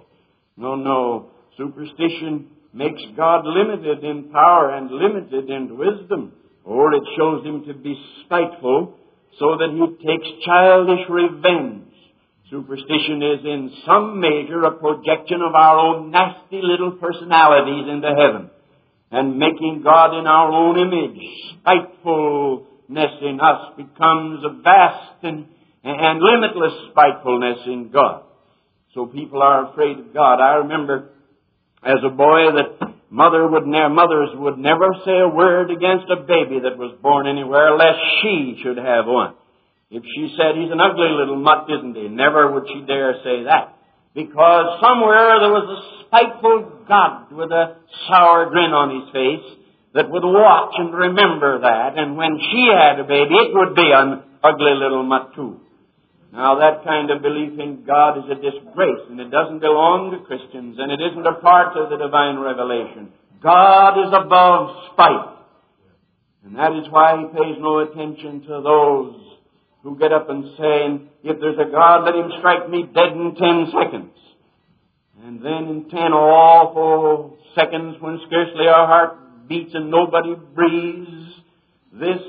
No, 0.55 0.75
no. 0.75 1.31
Superstition 1.57 2.49
makes 2.73 3.01
God 3.15 3.45
limited 3.45 4.03
in 4.03 4.29
power 4.31 4.75
and 4.75 4.91
limited 4.91 5.49
in 5.49 5.75
wisdom 5.75 6.33
or 6.67 6.93
it 6.93 7.03
shows 7.17 7.45
him 7.45 7.65
to 7.65 7.73
be 7.73 7.95
spiteful 8.25 8.93
so 9.39 9.57
that 9.57 9.71
he 9.71 10.05
takes 10.05 10.45
childish 10.45 11.07
revenge. 11.09 11.85
Superstition 12.51 13.23
is 13.23 13.45
in 13.45 13.71
some 13.85 14.19
measure 14.19 14.63
a 14.63 14.71
projection 14.71 15.41
of 15.41 15.55
our 15.55 15.77
own 15.79 16.11
nasty 16.11 16.59
little 16.61 16.91
personalities 16.91 17.87
into 17.89 18.07
heaven 18.09 18.51
and 19.11 19.37
making 19.37 19.81
God 19.83 20.17
in 20.17 20.27
our 20.27 20.51
own 20.51 20.77
image. 20.77 21.21
Spitefulness 21.59 23.11
in 23.21 23.39
us 23.41 23.73
becomes 23.77 24.43
a 24.43 24.61
vast 24.61 25.23
and, 25.23 25.45
and 25.83 26.19
limitless 26.19 26.73
spitefulness 26.91 27.59
in 27.65 27.89
God. 27.91 28.23
So 28.93 29.05
people 29.05 29.41
are 29.41 29.71
afraid 29.71 29.99
of 29.99 30.13
God. 30.13 30.41
I 30.41 30.55
remember 30.55 31.09
as 31.83 31.99
a 32.03 32.09
boy 32.09 32.51
that 32.55 32.97
Mother 33.09 33.47
would 33.47 33.65
ne- 33.65 33.87
mothers 33.87 34.29
would 34.35 34.57
never 34.57 34.87
say 35.05 35.19
a 35.19 35.29
word 35.29 35.71
against 35.71 36.11
a 36.11 36.27
baby 36.27 36.59
that 36.63 36.77
was 36.77 36.97
born 37.01 37.25
anywhere 37.25 37.77
lest 37.77 37.99
she 38.21 38.59
should 38.61 38.77
have 38.77 39.05
one. 39.07 39.35
If 39.89 40.03
she 40.03 40.35
said, 40.35 40.59
he's 40.59 40.71
an 40.71 40.81
ugly 40.81 41.15
little 41.15 41.39
mutt, 41.39 41.69
isn't 41.71 41.95
he? 41.95 42.09
Never 42.09 42.51
would 42.51 42.67
she 42.67 42.83
dare 42.85 43.15
say 43.23 43.43
that. 43.47 43.76
Because 44.13 44.79
somewhere 44.81 45.39
there 45.39 45.53
was 45.53 45.67
a 45.67 45.79
spiteful 46.07 46.85
God 46.87 47.31
with 47.31 47.51
a 47.51 47.77
sour 48.07 48.49
grin 48.49 48.71
on 48.73 49.01
his 49.01 49.07
face 49.13 49.47
that 49.93 50.09
would 50.09 50.25
watch 50.25 50.73
and 50.77 50.93
remember 50.93 51.61
that. 51.61 51.97
And 51.97 52.17
when 52.17 52.39
she 52.39 52.69
had 52.69 52.99
a 52.99 53.03
baby, 53.03 53.35
it 53.35 53.53
would 53.53 53.75
be 53.75 53.89
an 53.93 54.23
ugly 54.43 54.73
little 54.73 55.05
too. 55.35 55.59
Now 56.33 56.59
that 56.59 56.83
kind 56.83 57.09
of 57.09 57.21
belief 57.21 57.57
in 57.59 57.83
God 57.85 58.19
is 58.19 58.25
a 58.29 58.35
disgrace 58.35 59.05
and 59.09 59.19
it 59.19 59.31
doesn't 59.31 59.59
belong 59.59 60.11
to 60.11 60.25
Christians 60.25 60.77
and 60.77 60.91
it 60.91 60.99
isn't 60.99 61.25
a 61.25 61.39
part 61.39 61.77
of 61.77 61.89
the 61.89 61.97
divine 61.97 62.37
revelation. 62.37 63.09
God 63.41 63.97
is 64.01 64.13
above 64.13 64.93
spite. 64.93 65.33
And 66.43 66.55
that 66.55 66.73
is 66.73 66.87
why 66.91 67.17
he 67.17 67.25
pays 67.33 67.57
no 67.59 67.79
attention 67.79 68.41
to 68.41 68.61
those 68.61 69.26
who 69.83 69.97
get 69.97 70.11
up 70.11 70.29
and 70.29 70.43
say, 70.57 71.07
if 71.23 71.39
there's 71.39 71.57
a 71.59 71.71
God, 71.71 72.05
let 72.05 72.15
him 72.15 72.31
strike 72.39 72.69
me 72.69 72.83
dead 72.93 73.13
in 73.13 73.35
ten 73.35 73.71
seconds. 73.71 74.13
And 75.23 75.41
then 75.41 75.67
in 75.67 75.89
ten 75.89 76.13
awful 76.13 77.37
seconds 77.55 77.97
when 77.99 78.19
scarcely 78.27 78.67
our 78.67 78.87
heart 78.87 79.47
beats 79.47 79.71
and 79.73 79.89
nobody 79.89 80.35
breathes, 80.53 81.09
this 81.93 82.21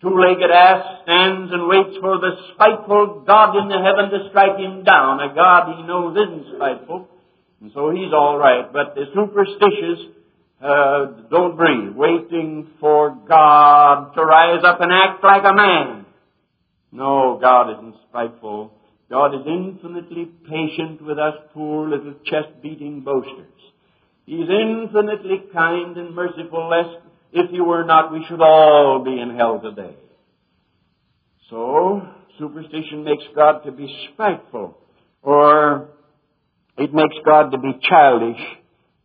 two-legged 0.00 0.50
ass 0.50 1.02
stands 1.04 1.52
and 1.52 1.68
waits 1.68 1.96
for 2.00 2.18
the 2.18 2.32
spiteful 2.54 3.22
God 3.24 3.56
in 3.56 3.68
the 3.68 3.78
heaven 3.78 4.10
to 4.10 4.28
strike 4.30 4.58
him 4.58 4.82
down, 4.82 5.20
a 5.20 5.32
God 5.34 5.76
he 5.76 5.82
knows 5.84 6.16
isn't 6.16 6.56
spiteful, 6.56 7.08
and 7.60 7.70
so 7.72 7.90
he's 7.90 8.12
all 8.12 8.36
right. 8.36 8.72
But 8.72 8.96
the 8.96 9.04
superstitious 9.14 10.10
uh, 10.60 11.06
don't 11.30 11.56
breathe, 11.56 11.94
waiting 11.94 12.68
for 12.80 13.16
God 13.28 14.14
to 14.14 14.22
rise 14.24 14.64
up 14.64 14.80
and 14.80 14.92
act 14.92 15.22
like 15.22 15.44
a 15.44 15.54
man. 15.54 16.01
No, 16.92 17.38
God 17.40 17.72
isn't 17.72 17.96
spiteful. 18.08 18.72
God 19.10 19.34
is 19.34 19.46
infinitely 19.46 20.26
patient 20.48 21.02
with 21.02 21.18
us 21.18 21.34
poor 21.54 21.88
little 21.88 22.14
chest-beating 22.24 23.00
boasters. 23.00 23.46
He's 24.26 24.48
infinitely 24.48 25.42
kind 25.52 25.96
and 25.96 26.14
merciful, 26.14 26.68
lest 26.68 27.04
if 27.32 27.50
he 27.50 27.60
were 27.60 27.84
not, 27.84 28.12
we 28.12 28.24
should 28.28 28.40
all 28.40 29.02
be 29.04 29.18
in 29.18 29.36
hell 29.36 29.60
today. 29.60 29.96
So, 31.50 32.02
superstition 32.38 33.04
makes 33.04 33.24
God 33.34 33.60
to 33.64 33.72
be 33.72 34.08
spiteful, 34.12 34.76
or 35.22 35.88
it 36.78 36.94
makes 36.94 37.16
God 37.24 37.50
to 37.50 37.58
be 37.58 37.72
childish 37.82 38.40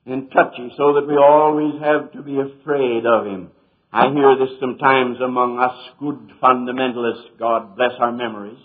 and 0.06 0.32
touchy, 0.32 0.72
so 0.78 0.94
that 0.94 1.08
we 1.08 1.18
always 1.18 1.82
have 1.82 2.12
to 2.14 2.22
be 2.22 2.38
afraid 2.40 3.06
of 3.06 3.26
Him. 3.26 3.52
I 3.92 4.12
hear 4.12 4.36
this 4.38 4.60
sometimes 4.60 5.18
among 5.22 5.60
us 5.60 5.76
good 6.00 6.32
fundamentalists, 6.44 7.40
God 7.40 7.76
bless 7.78 7.94
our 8.00 8.12
memories. 8.12 8.60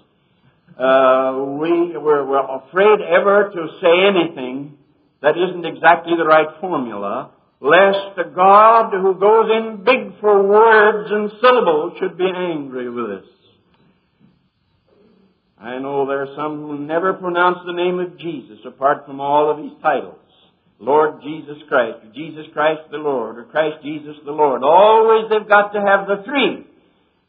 Uh, 0.71 1.59
we, 1.61 1.97
we're, 1.97 2.27
we're 2.27 2.57
afraid 2.57 3.01
ever 3.01 3.51
to 3.55 3.69
say 3.81 4.07
anything 4.09 4.79
that 5.23 5.37
isn't 5.37 5.65
exactly 5.65 6.15
the 6.17 6.25
right 6.25 6.49
formula, 6.61 7.31
lest 7.61 8.17
the 8.17 8.33
God 8.35 8.91
who 8.91 9.15
goes 9.15 9.49
in 9.51 9.85
big 9.85 10.21
for 10.21 10.43
words 10.43 11.09
and 11.13 11.31
syllables 11.41 11.93
should 12.01 12.19
be 12.19 12.29
angry 12.29 12.91
with 12.91 13.23
us. 13.23 13.29
I 15.57 15.79
know 15.79 16.07
there 16.07 16.23
are 16.23 16.35
some 16.35 16.63
who 16.63 16.79
never 16.79 17.13
pronounce 17.13 17.59
the 17.65 17.73
name 17.73 18.01
of 18.01 18.19
Jesus 18.19 18.59
apart 18.67 19.07
from 19.07 19.21
all 19.21 19.49
of 19.49 19.59
his 19.59 19.73
titles. 19.81 20.19
Lord 20.83 21.23
Jesus 21.23 21.63
Christ, 21.69 22.03
or 22.03 22.11
Jesus 22.11 22.51
Christ 22.53 22.91
the 22.91 22.99
Lord, 22.99 23.39
or 23.39 23.45
Christ 23.45 23.87
Jesus 23.87 24.19
the 24.27 24.35
Lord. 24.35 24.67
Always 24.67 25.31
they've 25.31 25.49
got 25.49 25.71
to 25.73 25.81
have 25.81 26.11
the 26.11 26.27
three. 26.27 26.67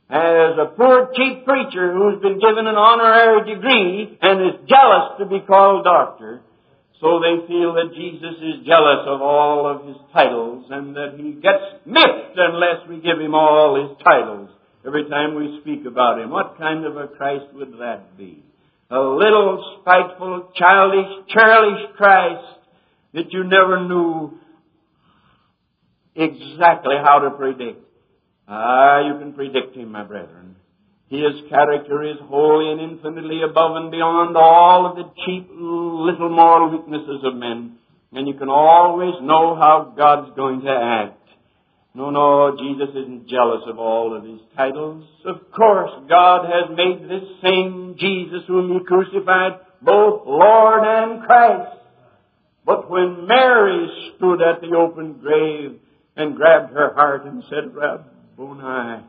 As 0.09 0.57
a 0.57 0.73
poor 0.73 1.13
cheap 1.13 1.45
preacher 1.45 1.93
who's 1.93 2.17
been 2.17 2.41
given 2.41 2.65
an 2.65 2.73
honorary 2.73 3.53
degree 3.53 4.17
and 4.21 4.41
is 4.41 4.65
jealous 4.65 5.21
to 5.21 5.29
be 5.29 5.45
called 5.45 5.85
doctor, 5.85 6.41
so 6.99 7.21
they 7.21 7.45
feel 7.45 7.77
that 7.77 7.93
Jesus 7.93 8.41
is 8.41 8.65
jealous 8.65 9.05
of 9.05 9.21
all 9.21 9.69
of 9.69 9.85
his 9.85 10.01
titles 10.11 10.65
and 10.71 10.95
that 10.95 11.13
he 11.21 11.37
gets 11.37 11.85
miffed 11.85 12.33
unless 12.33 12.89
we 12.89 13.05
give 13.05 13.21
him 13.21 13.35
all 13.35 13.77
his 13.77 13.93
titles 14.03 14.49
every 14.81 15.07
time 15.09 15.35
we 15.35 15.61
speak 15.61 15.85
about 15.85 16.19
him. 16.19 16.31
What 16.31 16.57
kind 16.57 16.85
of 16.85 16.97
a 16.97 17.07
Christ 17.07 17.53
would 17.53 17.73
that 17.77 18.17
be? 18.17 18.43
A 18.89 18.99
little 18.99 19.77
spiteful, 19.81 20.49
childish, 20.57 21.29
churlish 21.29 21.93
Christ 21.97 22.62
that 23.13 23.31
you 23.31 23.43
never 23.43 23.87
knew 23.87 24.37
exactly 26.15 26.95
how 27.03 27.19
to 27.19 27.31
predict. 27.31 27.79
Ah, 28.47 28.99
you 29.07 29.19
can 29.19 29.33
predict 29.33 29.75
him, 29.75 29.91
my 29.91 30.03
brethren. 30.03 30.55
His 31.09 31.47
character 31.49 32.03
is 32.03 32.17
holy 32.23 32.71
and 32.71 32.81
infinitely 32.81 33.41
above 33.43 33.75
and 33.75 33.91
beyond 33.91 34.35
all 34.35 34.87
of 34.89 34.95
the 34.95 35.09
cheap 35.25 35.47
little 35.49 36.29
moral 36.29 36.71
weaknesses 36.71 37.21
of 37.23 37.35
men. 37.35 37.77
And 38.11 38.27
you 38.27 38.33
can 38.33 38.49
always 38.49 39.13
know 39.21 39.55
how 39.55 39.93
God's 39.95 40.35
going 40.35 40.61
to 40.61 40.69
act. 40.69 41.19
No, 41.95 42.09
no, 42.09 42.57
Jesus 42.57 42.89
isn't 42.95 43.27
jealous 43.27 43.61
of 43.67 43.77
all 43.77 44.17
of 44.17 44.23
his 44.23 44.39
titles. 44.57 45.05
Of 45.25 45.51
course, 45.51 45.91
God 46.09 46.45
has 46.45 46.75
made 46.75 47.07
this 47.07 47.29
same 47.43 47.95
Jesus 47.99 48.41
whom 48.47 48.73
he 48.73 48.83
crucified 48.83 49.59
both 49.83 50.23
Lord 50.25 50.81
and 50.83 51.23
Christ. 51.23 51.77
But 52.65 52.89
when 52.89 53.27
Mary 53.27 54.13
stood 54.15 54.41
at 54.41 54.61
the 54.61 54.75
open 54.75 55.19
grave 55.21 55.79
and 56.15 56.35
grabbed 56.35 56.73
her 56.73 56.93
heart 56.93 57.25
and 57.25 57.43
said, 57.49 57.75
Rabboni, 57.75 59.03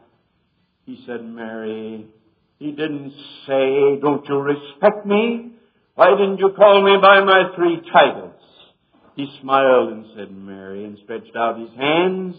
he 0.86 1.02
said, 1.06 1.24
Mary, 1.24 2.06
he 2.58 2.70
didn't 2.72 3.12
say, 3.46 4.00
don't 4.00 4.26
you 4.28 4.38
respect 4.38 5.06
me? 5.06 5.52
Why 5.94 6.10
didn't 6.10 6.38
you 6.38 6.50
call 6.56 6.82
me 6.84 6.96
by 7.00 7.20
my 7.20 7.54
three 7.54 7.80
titles? 7.92 8.32
He 9.16 9.26
smiled 9.40 9.92
and 9.92 10.06
said, 10.16 10.32
Mary, 10.32 10.84
and 10.84 10.98
stretched 11.04 11.36
out 11.36 11.60
his 11.60 11.70
hands. 11.78 12.34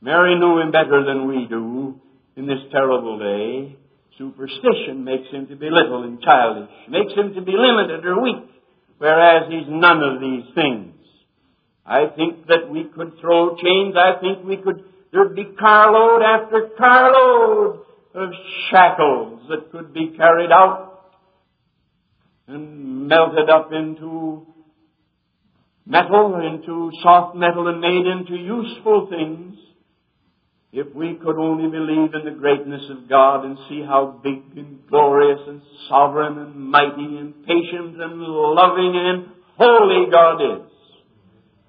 Mary 0.00 0.38
knew 0.38 0.60
him 0.60 0.70
better 0.70 1.04
than 1.04 1.26
we 1.26 1.46
do 1.48 2.00
in 2.36 2.46
this 2.46 2.60
terrible 2.70 3.18
day. 3.18 3.76
Superstition 4.16 5.02
makes 5.02 5.28
him 5.30 5.48
to 5.48 5.56
be 5.56 5.68
little 5.70 6.04
and 6.04 6.20
childish, 6.20 6.70
makes 6.88 7.12
him 7.14 7.34
to 7.34 7.42
be 7.42 7.52
limited 7.56 8.06
or 8.06 8.20
weak, 8.20 8.48
whereas 9.04 9.42
he's 9.50 9.68
none 9.68 10.02
of 10.02 10.20
these 10.20 10.46
things. 10.54 10.94
I 11.84 12.06
think 12.16 12.46
that 12.46 12.70
we 12.70 12.84
could 12.84 13.12
throw 13.20 13.54
chains. 13.56 13.94
I 13.96 14.18
think 14.20 14.44
we 14.44 14.56
could 14.56 14.84
There'd 15.14 15.36
be 15.36 15.44
carload 15.56 16.22
after 16.22 16.70
carload 16.76 17.82
of 18.14 18.30
shackles 18.68 19.42
that 19.48 19.70
could 19.70 19.94
be 19.94 20.12
carried 20.16 20.50
out 20.50 21.12
and 22.48 23.06
melted 23.06 23.48
up 23.48 23.70
into 23.72 24.44
metal, 25.86 26.40
into 26.44 26.90
soft 27.00 27.36
metal 27.36 27.68
and 27.68 27.80
made 27.80 28.06
into 28.08 28.34
useful 28.34 29.06
things, 29.08 29.56
if 30.76 30.92
we 30.92 31.14
could 31.14 31.38
only 31.38 31.70
believe 31.70 32.14
in 32.14 32.24
the 32.24 32.36
greatness 32.36 32.82
of 32.90 33.08
God 33.08 33.44
and 33.44 33.56
see 33.68 33.80
how 33.80 34.20
big 34.24 34.42
and 34.56 34.84
glorious 34.88 35.38
and 35.46 35.62
sovereign 35.88 36.36
and 36.38 36.56
mighty 36.56 37.16
and 37.16 37.46
patient 37.46 38.02
and 38.02 38.20
loving 38.20 38.92
and 38.96 39.28
holy 39.56 40.10
God 40.10 40.40
is. 40.42 40.70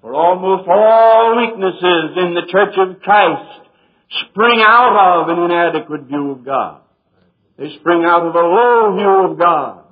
For 0.02 0.12
almost 0.12 0.68
all 0.68 1.36
weaknesses 1.36 2.16
in 2.16 2.34
the 2.34 2.50
Church 2.50 2.74
of 2.78 3.00
Christ 3.00 3.68
spring 4.30 4.60
out 4.66 5.22
of 5.22 5.28
an 5.28 5.44
inadequate 5.44 6.02
view 6.08 6.32
of 6.32 6.44
God. 6.44 6.80
They 7.58 7.76
spring 7.78 8.02
out 8.04 8.26
of 8.26 8.34
a 8.34 8.38
low 8.38 8.96
view 8.96 9.30
of 9.30 9.38
God. 9.38 9.84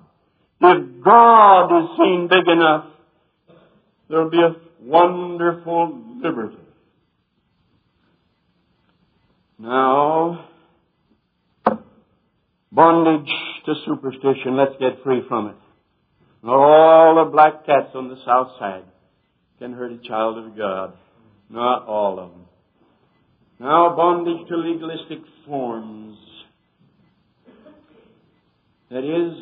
If 0.61 1.05
God 1.05 1.85
is 1.85 1.91
seen 1.99 2.29
big 2.29 2.49
enough, 2.49 2.87
there'll 4.09 4.31
be 4.31 4.43
a 4.43 4.57
wonderful 4.83 6.01
liberty. 6.21 6.64
Now, 9.59 10.49
bondage 12.73 13.31
to 13.67 13.75
superstition, 13.87 14.57
let's 14.57 14.75
get 14.81 15.03
free 15.05 15.23
from 15.29 15.49
it. 15.49 15.57
Not 16.43 16.57
All 16.57 17.25
the 17.25 17.31
black 17.31 17.65
cats 17.65 17.91
on 17.95 18.09
the 18.09 18.17
south 18.27 18.53
side 18.59 18.85
can 19.59 19.73
hurt 19.73 19.93
a 19.93 19.99
child 20.07 20.39
of 20.39 20.57
God. 20.57 20.95
Not 21.49 21.87
all 21.87 22.19
of 22.19 22.31
them. 22.31 22.45
Now, 23.61 23.95
bondage 23.97 24.49
to 24.49 24.57
legalistic 24.57 25.21
forms. 25.47 26.19
That 28.91 29.05
is, 29.05 29.39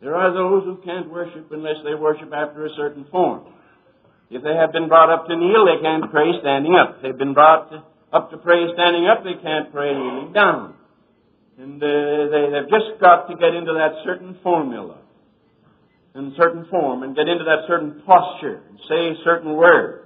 there 0.00 0.14
are 0.14 0.32
those 0.32 0.64
who 0.64 0.82
can't 0.84 1.10
worship 1.10 1.48
unless 1.52 1.76
they 1.84 1.94
worship 1.94 2.32
after 2.32 2.64
a 2.64 2.70
certain 2.76 3.06
form. 3.10 3.44
If 4.30 4.42
they 4.42 4.54
have 4.54 4.72
been 4.72 4.88
brought 4.88 5.12
up 5.12 5.26
to 5.28 5.36
kneel, 5.36 5.66
they 5.66 5.82
can't 5.82 6.10
pray 6.10 6.32
standing 6.40 6.74
up. 6.74 7.02
They've 7.02 7.16
been 7.16 7.34
brought 7.34 7.70
up 8.12 8.30
to 8.30 8.38
pray 8.38 8.64
standing 8.74 9.06
up, 9.06 9.24
they 9.24 9.40
can't 9.42 9.72
pray 9.72 9.92
kneeling 9.92 10.32
down. 10.32 10.74
And 11.58 11.82
uh, 11.82 11.86
they, 12.30 12.44
they've 12.52 12.70
just 12.70 13.00
got 13.00 13.26
to 13.28 13.36
get 13.36 13.54
into 13.54 13.74
that 13.74 14.04
certain 14.04 14.38
formula 14.42 14.98
and 16.14 16.32
certain 16.36 16.66
form 16.70 17.02
and 17.02 17.14
get 17.14 17.28
into 17.28 17.44
that 17.44 17.66
certain 17.66 18.02
posture 18.06 18.62
and 18.68 18.78
say 18.88 19.20
certain 19.24 19.54
words. 19.54 20.04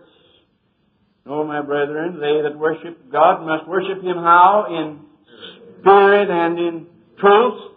No, 1.24 1.44
my 1.44 1.62
brethren, 1.62 2.18
they 2.18 2.42
that 2.42 2.58
worship 2.58 3.10
God 3.12 3.46
must 3.46 3.68
worship 3.68 4.02
Him 4.02 4.16
how? 4.16 4.66
In 4.68 5.00
spirit 5.78 6.28
and 6.30 6.58
in 6.58 6.86
truth. 7.20 7.72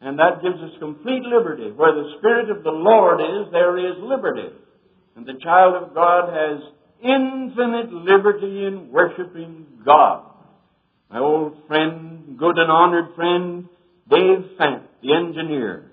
And 0.00 0.18
that 0.18 0.42
gives 0.42 0.56
us 0.56 0.70
complete 0.78 1.22
liberty. 1.22 1.70
Where 1.70 1.94
the 1.94 2.16
Spirit 2.18 2.50
of 2.50 2.62
the 2.62 2.70
Lord 2.70 3.20
is, 3.20 3.52
there 3.52 3.78
is 3.78 3.96
liberty. 4.00 4.54
And 5.16 5.24
the 5.24 5.38
child 5.42 5.82
of 5.82 5.94
God 5.94 6.28
has 6.28 6.60
infinite 7.02 7.92
liberty 7.92 8.64
in 8.64 8.90
worshiping 8.90 9.66
God. 9.84 10.24
My 11.10 11.18
old 11.18 11.54
friend, 11.66 12.36
good 12.38 12.58
and 12.58 12.70
honored 12.70 13.14
friend, 13.14 13.68
Dave 14.10 14.44
Fant, 14.58 14.82
the 15.02 15.14
engineer, 15.14 15.90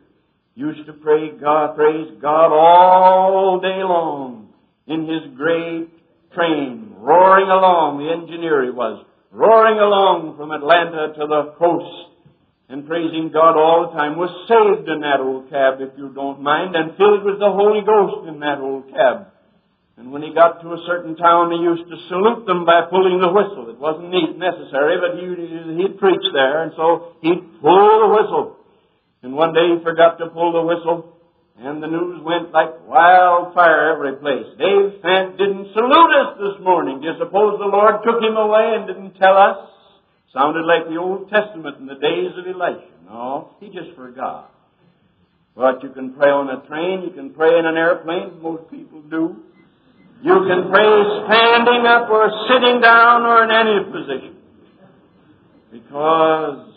used 0.55 0.85
to 0.85 0.93
pray 0.93 1.31
God, 1.39 1.75
praise 1.75 2.11
God 2.21 2.51
all 2.51 3.59
day 3.61 3.83
long 3.83 4.53
in 4.87 5.07
his 5.07 5.35
great 5.35 5.89
train, 6.33 6.93
roaring 6.97 7.47
along, 7.47 7.99
the 7.99 8.11
engineer 8.11 8.63
he 8.65 8.71
was, 8.71 9.05
roaring 9.31 9.79
along 9.79 10.35
from 10.37 10.51
Atlanta 10.51 11.13
to 11.13 11.25
the 11.27 11.53
coast 11.57 12.13
and 12.69 12.87
praising 12.87 13.29
God 13.33 13.53
all 13.53 13.89
the 13.89 13.97
time, 13.97 14.17
was 14.17 14.33
saved 14.49 14.89
in 14.89 15.01
that 15.01 15.19
old 15.19 15.49
cab, 15.49 15.77
if 15.81 15.97
you 15.97 16.09
don't 16.09 16.41
mind, 16.41 16.75
and 16.75 16.97
filled 16.97 17.23
with 17.23 17.37
the 17.37 17.51
Holy 17.51 17.85
Ghost 17.85 18.27
in 18.27 18.39
that 18.39 18.57
old 18.57 18.89
cab. 18.89 19.32
And 19.97 20.11
when 20.11 20.23
he 20.23 20.33
got 20.33 20.61
to 20.61 20.73
a 20.73 20.83
certain 20.87 21.15
town, 21.15 21.53
he 21.53 21.61
used 21.61 21.85
to 21.85 21.97
salute 22.09 22.45
them 22.49 22.65
by 22.65 22.89
pulling 22.89 23.21
the 23.21 23.29
whistle. 23.29 23.69
It 23.69 23.77
wasn't 23.77 24.09
necessary, 24.09 24.97
but 24.97 25.21
he, 25.21 25.29
he'd 25.77 26.01
preach 26.01 26.25
there, 26.33 26.63
and 26.63 26.73
so 26.75 27.13
he'd 27.21 27.61
pull 27.61 27.93
the 28.01 28.09
whistle. 28.09 28.57
And 29.21 29.33
one 29.37 29.53
day 29.53 29.69
he 29.69 29.83
forgot 29.83 30.17
to 30.17 30.33
pull 30.33 30.51
the 30.51 30.65
whistle, 30.65 31.13
and 31.61 31.81
the 31.81 31.87
news 31.87 32.25
went 32.25 32.51
like 32.51 32.73
wildfire 32.89 33.93
every 33.93 34.17
place. 34.17 34.49
Dave 34.57 34.97
Fant 35.05 35.37
didn't 35.37 35.69
salute 35.77 36.13
us 36.25 36.41
this 36.41 36.65
morning. 36.65 36.99
Do 36.99 37.07
you 37.07 37.15
suppose 37.21 37.61
the 37.61 37.69
Lord 37.69 38.01
took 38.01 38.17
him 38.17 38.35
away 38.35 38.73
and 38.73 38.87
didn't 38.87 39.13
tell 39.21 39.37
us? 39.37 39.69
Sounded 40.33 40.65
like 40.65 40.89
the 40.89 40.97
Old 40.97 41.29
Testament 41.29 41.77
in 41.77 41.85
the 41.85 42.01
days 42.01 42.33
of 42.33 42.49
Elisha. 42.49 42.89
No, 43.05 43.53
he 43.59 43.67
just 43.67 43.95
forgot. 43.95 44.49
But 45.55 45.83
you 45.83 45.89
can 45.89 46.13
pray 46.13 46.29
on 46.29 46.49
a 46.49 46.65
train, 46.65 47.03
you 47.05 47.13
can 47.13 47.29
pray 47.29 47.59
in 47.59 47.65
an 47.67 47.77
airplane, 47.77 48.41
most 48.41 48.71
people 48.71 49.03
do. 49.03 49.37
You 50.23 50.39
can 50.47 50.71
pray 50.71 50.87
standing 51.27 51.83
up 51.85 52.09
or 52.09 52.31
sitting 52.47 52.79
down 52.79 53.23
or 53.23 53.43
in 53.43 53.51
any 53.51 53.83
position. 53.91 54.37
Because 55.69 56.71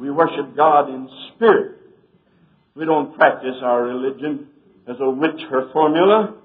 we 0.00 0.10
worship 0.10 0.56
God 0.56 0.88
in 0.88 1.08
spirit. 1.34 1.76
We 2.74 2.86
don't 2.86 3.14
practice 3.16 3.56
our 3.62 3.82
religion 3.82 4.48
as 4.88 4.96
a 4.98 5.10
Witcher 5.10 5.68
formula. 5.74 6.36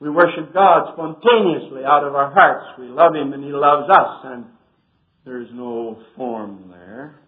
We 0.00 0.10
worship 0.10 0.52
God 0.52 0.92
spontaneously 0.92 1.82
out 1.86 2.04
of 2.04 2.14
our 2.14 2.32
hearts. 2.32 2.78
We 2.78 2.88
love 2.88 3.14
Him 3.14 3.32
and 3.32 3.42
He 3.42 3.52
loves 3.52 3.88
us, 3.90 4.20
and 4.24 4.44
there's 5.24 5.48
no 5.54 5.98
form 6.14 6.66
there. 6.70 7.20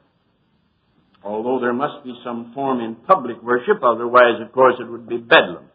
Although 1.25 1.61
there 1.61 1.73
must 1.73 2.05
be 2.05 2.15
some 2.23 2.53
form 2.55 2.81
in 2.81 2.97
public 2.97 3.43
worship, 3.43 3.83
otherwise, 3.83 4.43
of 4.45 4.53
course, 4.53 4.75
it 4.79 4.91
would 4.91 5.09
be 5.09 5.17
bedlam. 5.17 5.69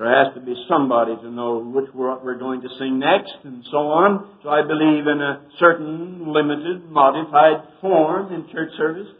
There 0.00 0.08
has 0.08 0.32
to 0.32 0.40
be 0.40 0.56
somebody 0.64 1.12
to 1.12 1.28
know 1.28 1.60
which 1.60 1.92
what 1.92 2.24
we're 2.24 2.40
going 2.40 2.64
to 2.64 2.72
sing 2.80 2.96
next 2.96 3.36
and 3.44 3.60
so 3.68 3.92
on. 3.92 4.40
So 4.40 4.48
I 4.48 4.64
believe 4.64 5.04
in 5.04 5.20
a 5.20 5.44
certain 5.60 6.32
limited, 6.32 6.88
modified 6.88 7.68
form 7.84 8.32
in 8.32 8.48
church 8.48 8.72
service. 8.80 9.12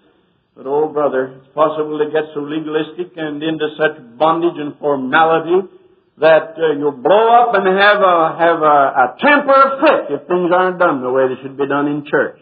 But 0.56 0.64
oh 0.64 0.88
brother, 0.88 1.36
it's 1.36 1.52
possible 1.52 2.00
to 2.00 2.08
get 2.08 2.32
so 2.32 2.40
legalistic 2.48 3.12
and 3.12 3.44
into 3.44 3.76
such 3.76 4.00
bondage 4.16 4.56
and 4.56 4.72
formality 4.80 5.68
that 6.16 6.56
uh, 6.56 6.72
you'll 6.80 6.96
blow 6.96 7.28
up 7.28 7.52
and 7.60 7.68
have 7.76 8.00
a 8.00 8.16
have 8.40 8.60
a, 8.64 8.78
a 9.04 9.06
temper 9.20 9.84
fit 9.84 10.16
if 10.16 10.28
things 10.32 10.48
aren't 10.48 10.80
done 10.80 11.04
the 11.04 11.12
way 11.12 11.28
they 11.28 11.36
should 11.44 11.60
be 11.60 11.68
done 11.68 11.92
in 11.92 12.08
church. 12.08 12.40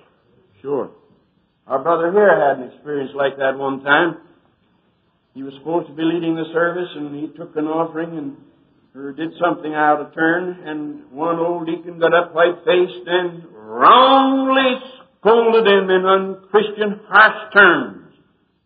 Sure. 0.62 0.94
Our 1.66 1.82
brother 1.82 2.14
here 2.14 2.38
had 2.38 2.62
an 2.62 2.70
experience 2.70 3.10
like 3.18 3.34
that 3.42 3.58
one 3.58 3.82
time. 3.82 4.27
He 5.38 5.44
was 5.44 5.54
supposed 5.54 5.86
to 5.86 5.94
be 5.94 6.02
leading 6.02 6.34
the 6.34 6.50
service, 6.52 6.88
and 6.96 7.14
he 7.14 7.28
took 7.38 7.54
an 7.54 7.66
offering 7.66 8.18
and 8.18 8.36
or 8.92 9.12
did 9.12 9.30
something 9.40 9.72
out 9.72 10.00
of 10.00 10.12
turn, 10.12 10.66
and 10.66 11.12
one 11.12 11.38
old 11.38 11.64
deacon 11.64 12.00
got 12.00 12.12
up 12.12 12.34
white 12.34 12.58
faced 12.66 13.06
and 13.06 13.44
wrongly 13.52 14.82
scolded 15.20 15.64
him 15.64 15.90
in 15.90 16.04
unchristian 16.04 16.98
harsh 17.06 17.52
terms 17.54 18.14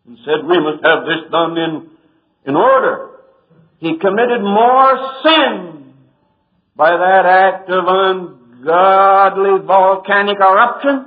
and 0.07 0.17
said, 0.25 0.49
We 0.49 0.59
must 0.59 0.83
have 0.83 1.05
this 1.05 1.29
done 1.29 1.55
in, 1.59 1.89
in 2.47 2.55
order. 2.55 3.19
He 3.77 3.99
committed 3.99 4.41
more 4.41 5.21
sin 5.23 5.93
by 6.75 6.89
that 6.89 7.25
act 7.27 7.69
of 7.69 7.83
ungodly 7.85 9.63
volcanic 9.63 10.37
eruption 10.39 11.05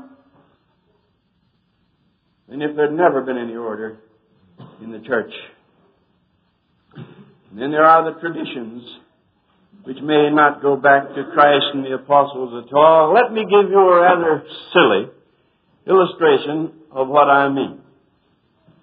than 2.49 2.63
if 2.63 2.77
there'd 2.77 2.93
never 2.93 3.23
been 3.23 3.37
any 3.37 3.57
order 3.57 3.99
in 4.81 4.93
the 4.93 5.01
church. 5.01 5.33
And 7.57 7.63
then 7.63 7.71
there 7.71 7.87
are 7.87 8.13
the 8.13 8.21
traditions 8.21 8.85
which 9.85 9.97
may 10.03 10.29
not 10.31 10.61
go 10.61 10.77
back 10.77 11.09
to 11.09 11.25
Christ 11.33 11.65
and 11.73 11.87
the 11.87 11.95
apostles 11.95 12.63
at 12.63 12.75
all. 12.77 13.15
Let 13.15 13.33
me 13.33 13.45
give 13.45 13.71
you 13.71 13.79
a 13.79 14.03
rather 14.03 14.45
silly 14.75 15.09
illustration 15.87 16.73
of 16.93 17.09
what 17.09 17.31
I 17.31 17.49
mean. 17.49 17.81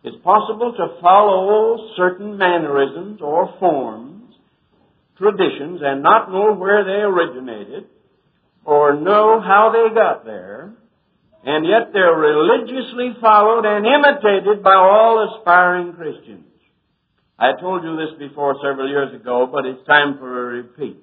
It's 0.04 0.18
possible 0.24 0.74
to 0.74 1.00
follow 1.02 1.88
certain 1.96 2.36
mannerisms 2.36 3.20
or 3.22 3.54
forms, 3.60 4.34
traditions, 5.20 5.82
and 5.84 6.02
not 6.02 6.32
know 6.32 6.56
where 6.56 6.84
they 6.84 7.06
originated 7.06 7.86
or 8.66 9.00
know 9.00 9.40
how 9.40 9.72
they 9.72 9.94
got 9.94 10.26
there, 10.26 10.74
and 11.46 11.68
yet 11.68 11.94
they're 11.94 12.18
religiously 12.18 13.18
followed 13.22 13.66
and 13.66 13.86
imitated 13.86 14.64
by 14.64 14.74
all 14.74 15.38
aspiring 15.38 15.94
Christians. 15.94 16.46
I 17.40 17.60
told 17.60 17.84
you 17.84 17.96
this 17.96 18.18
before 18.20 18.56
several 18.64 18.88
years 18.88 19.14
ago, 19.20 19.50
but 19.52 19.66
it's 19.66 19.86
time 19.88 20.18
for 20.20 20.52
a 20.52 20.56
repeat. 20.58 20.98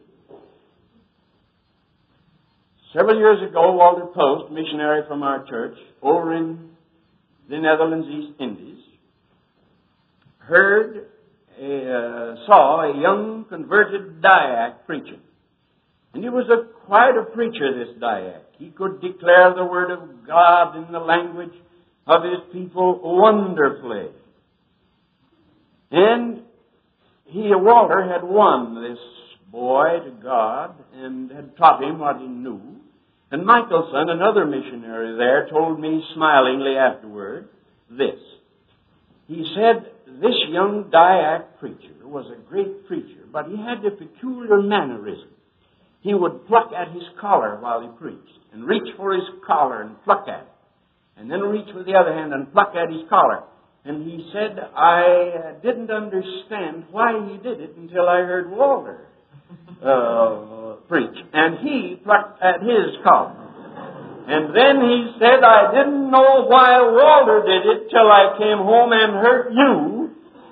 Several 2.97 3.19
years 3.19 3.39
ago, 3.49 3.73
Walter 3.73 4.07
Post, 4.07 4.53
missionary 4.53 5.03
from 5.07 5.23
our 5.23 5.45
church, 5.47 5.77
over 6.03 6.35
in 6.35 6.71
the 7.49 7.59
Netherlands 7.59 8.07
East 8.09 8.41
Indies, 8.41 8.79
heard, 10.39 11.07
a, 11.61 11.65
uh, 11.65 12.47
saw 12.47 12.83
a 12.83 13.01
young 13.01 13.45
converted 13.49 14.23
Dyak 14.23 14.87
preaching. 14.87 15.21
And 16.15 16.23
he 16.23 16.31
was 16.31 16.49
a, 16.51 16.73
quite 16.87 17.17
a 17.17 17.25
preacher, 17.25 17.73
this 17.79 17.97
Dyak. 18.03 18.43
He 18.59 18.71
could 18.71 19.01
declare 19.01 19.55
the 19.55 19.65
Word 19.65 19.91
of 19.91 20.27
God 20.27 20.77
in 20.77 20.93
the 20.93 20.99
language 20.99 21.55
of 22.07 22.23
his 22.23 22.41
people 22.53 23.01
wonderfully. 23.03 24.09
And 25.91 26.43
he, 27.27 27.51
Walter, 27.53 28.07
had 28.11 28.23
won 28.23 28.83
this 28.83 28.99
boy 29.51 30.01
to 30.05 30.11
God 30.23 30.75
and 30.95 31.31
had 31.31 31.57
taught 31.57 31.83
him 31.83 31.99
what 31.99 32.19
he 32.19 32.27
knew. 32.27 32.61
And 33.31 33.45
Michelson, 33.45 34.09
another 34.09 34.45
missionary 34.45 35.17
there, 35.17 35.49
told 35.51 35.81
me 35.81 36.03
smilingly 36.15 36.77
afterward 36.77 37.49
this. 37.91 38.19
He 39.29 39.45
said, 39.55 39.93
this 40.21 40.35
young 40.49 40.91
Dyak 40.93 41.59
preacher 41.61 41.95
was 42.05 42.27
a 42.27 42.49
great 42.49 42.87
preacher, 42.89 43.25
but 43.33 43.47
he 43.47 43.57
had 43.57 43.85
a 43.85 43.91
peculiar 43.93 44.61
mannerism. 44.61 45.29
He 46.01 46.15
would 46.15 46.47
pluck 46.49 46.73
at 46.77 46.93
his 46.93 47.05
collar 47.21 47.59
while 47.61 47.83
he 47.83 47.89
preached, 47.99 48.39
and 48.53 48.65
reach 48.65 48.89
for 48.97 49.13
his 49.13 49.23
collar 49.47 49.83
and 49.83 50.03
pluck 50.03 50.27
at 50.27 50.41
it, 50.41 50.49
and 51.17 51.31
then 51.31 51.41
reach 51.41 51.69
with 51.75 51.87
the 51.87 51.95
other 51.95 52.13
hand 52.13 52.33
and 52.33 52.53
pluck 52.53 52.75
at 52.75 52.91
his 52.93 53.03
collar. 53.09 53.45
And 53.85 54.05
he 54.05 54.29
said, 54.33 54.59
I 54.77 55.55
didn't 55.63 55.91
understand 55.91 56.85
why 56.91 57.29
he 57.31 57.39
did 57.39 57.61
it 57.61 57.77
until 57.77 58.09
I 58.09 58.19
heard 58.19 58.51
Walter 58.51 59.07
uh, 59.83 60.77
preach. 60.89 61.17
And 61.33 61.59
he 61.67 61.97
plucked 62.05 62.43
at 62.43 62.61
his 62.61 63.01
collar. 63.03 63.41
And 64.29 64.55
then 64.55 64.85
he 64.85 65.17
said, 65.19 65.43
I 65.43 65.73
didn't 65.73 66.11
know 66.11 66.45
why 66.47 66.79
Walter 66.83 67.43
did 67.43 67.67
it 67.67 67.91
till 67.91 68.07
I 68.07 68.37
came 68.39 68.59
home 68.59 68.93
and 68.93 69.13
heard 69.15 69.51
you, 69.51 70.11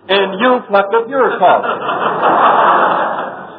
and 0.09 0.41
you 0.41 0.61
plucked 0.67 0.95
at 0.95 1.09
your 1.09 1.39
collar. 1.39 1.79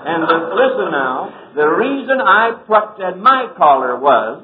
and 0.09 0.23
uh, 0.25 0.49
listen 0.59 0.91
now, 0.91 1.51
the 1.55 1.67
reason 1.67 2.19
I 2.19 2.51
plucked 2.65 2.99
at 3.01 3.17
my 3.17 3.53
collar 3.55 3.99
was 3.99 4.43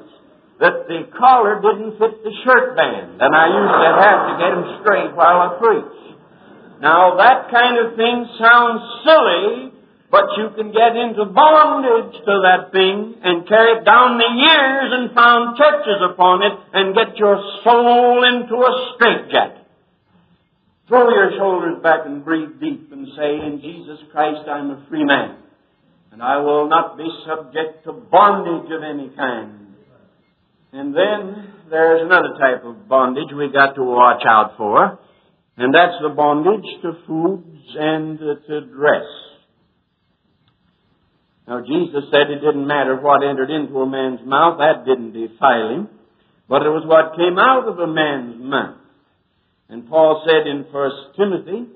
that 0.60 0.88
the 0.88 1.12
collar 1.18 1.60
didn't 1.60 2.00
fit 2.00 2.24
the 2.24 2.32
shirt 2.44 2.76
band, 2.76 3.20
and 3.20 3.32
I 3.34 3.46
used 3.52 3.76
to 3.76 3.90
have 4.00 4.20
to 4.24 4.32
get 4.40 4.50
them 4.56 4.66
straight 4.80 5.12
while 5.12 5.38
I 5.44 5.48
preached. 5.60 6.06
Now 6.80 7.16
that 7.16 7.52
kind 7.52 7.76
of 7.76 7.96
thing 7.96 8.24
sounds 8.40 8.80
silly, 9.04 9.72
but 10.10 10.32
you 10.40 10.48
can 10.56 10.72
get 10.72 10.96
into 10.96 11.28
bondage 11.28 12.16
to 12.24 12.34
that 12.48 12.72
thing 12.72 13.20
and 13.20 13.46
carry 13.48 13.80
it 13.80 13.84
down 13.84 14.16
the 14.16 14.32
years 14.32 14.88
and 14.96 15.14
found 15.14 15.58
churches 15.58 16.00
upon 16.08 16.40
it 16.40 16.56
and 16.72 16.94
get 16.94 17.16
your 17.18 17.36
soul 17.64 18.24
into 18.24 18.56
a 18.56 18.72
straitjacket. 18.94 19.66
Throw 20.88 21.10
your 21.10 21.32
shoulders 21.36 21.82
back 21.82 22.06
and 22.06 22.24
breathe 22.24 22.60
deep 22.60 22.92
and 22.92 23.08
say, 23.16 23.44
In 23.44 23.60
Jesus 23.60 23.98
Christ 24.12 24.48
I'm 24.48 24.70
a 24.70 24.86
free 24.88 25.04
man, 25.04 25.36
and 26.12 26.22
I 26.22 26.38
will 26.38 26.68
not 26.68 26.96
be 26.96 27.08
subject 27.26 27.84
to 27.84 27.92
bondage 27.92 28.70
of 28.70 28.82
any 28.84 29.10
kind. 29.16 29.65
And 30.72 30.94
then 30.94 31.52
there's 31.70 32.02
another 32.02 32.34
type 32.38 32.64
of 32.64 32.88
bondage 32.88 33.32
we 33.36 33.50
got 33.52 33.74
to 33.74 33.82
watch 33.82 34.22
out 34.28 34.54
for, 34.56 34.98
and 35.56 35.74
that's 35.74 35.96
the 36.02 36.14
bondage 36.14 36.66
to 36.82 36.92
foods 37.06 37.74
and 37.78 38.18
to 38.18 38.60
dress. 38.66 39.06
Now 41.46 41.60
Jesus 41.60 42.10
said 42.10 42.30
it 42.30 42.40
didn't 42.40 42.66
matter 42.66 42.96
what 43.00 43.22
entered 43.22 43.50
into 43.50 43.78
a 43.78 43.86
man's 43.86 44.26
mouth, 44.26 44.58
that 44.58 44.84
didn't 44.84 45.12
defile 45.12 45.70
him, 45.70 45.88
but 46.48 46.62
it 46.62 46.70
was 46.70 46.84
what 46.86 47.16
came 47.16 47.38
out 47.38 47.68
of 47.68 47.78
a 47.78 47.86
man's 47.86 48.42
mouth. 48.42 48.78
And 49.68 49.88
Paul 49.88 50.24
said 50.26 50.46
in 50.46 50.66
1 50.70 50.90
Timothy 51.16 51.70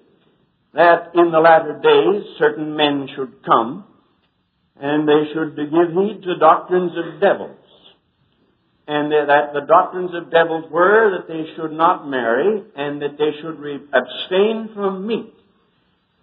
that 0.74 1.10
in 1.14 1.30
the 1.30 1.38
latter 1.38 1.80
days 1.82 2.36
certain 2.38 2.76
men 2.76 3.08
should 3.14 3.44
come, 3.44 3.84
and 4.76 5.08
they 5.08 5.32
should 5.32 5.56
give 5.56 5.94
heed 5.94 6.22
to 6.22 6.38
doctrines 6.38 6.92
of 6.96 7.20
devils 7.20 7.59
and 8.90 9.12
that 9.12 9.52
the 9.54 9.66
doctrines 9.68 10.10
of 10.14 10.32
devils 10.32 10.64
were 10.68 11.16
that 11.16 11.28
they 11.28 11.44
should 11.54 11.70
not 11.70 12.08
marry 12.08 12.60
and 12.74 13.00
that 13.00 13.16
they 13.16 13.30
should 13.40 13.54
abstain 13.94 14.68
from 14.74 15.06
meat. 15.06 15.32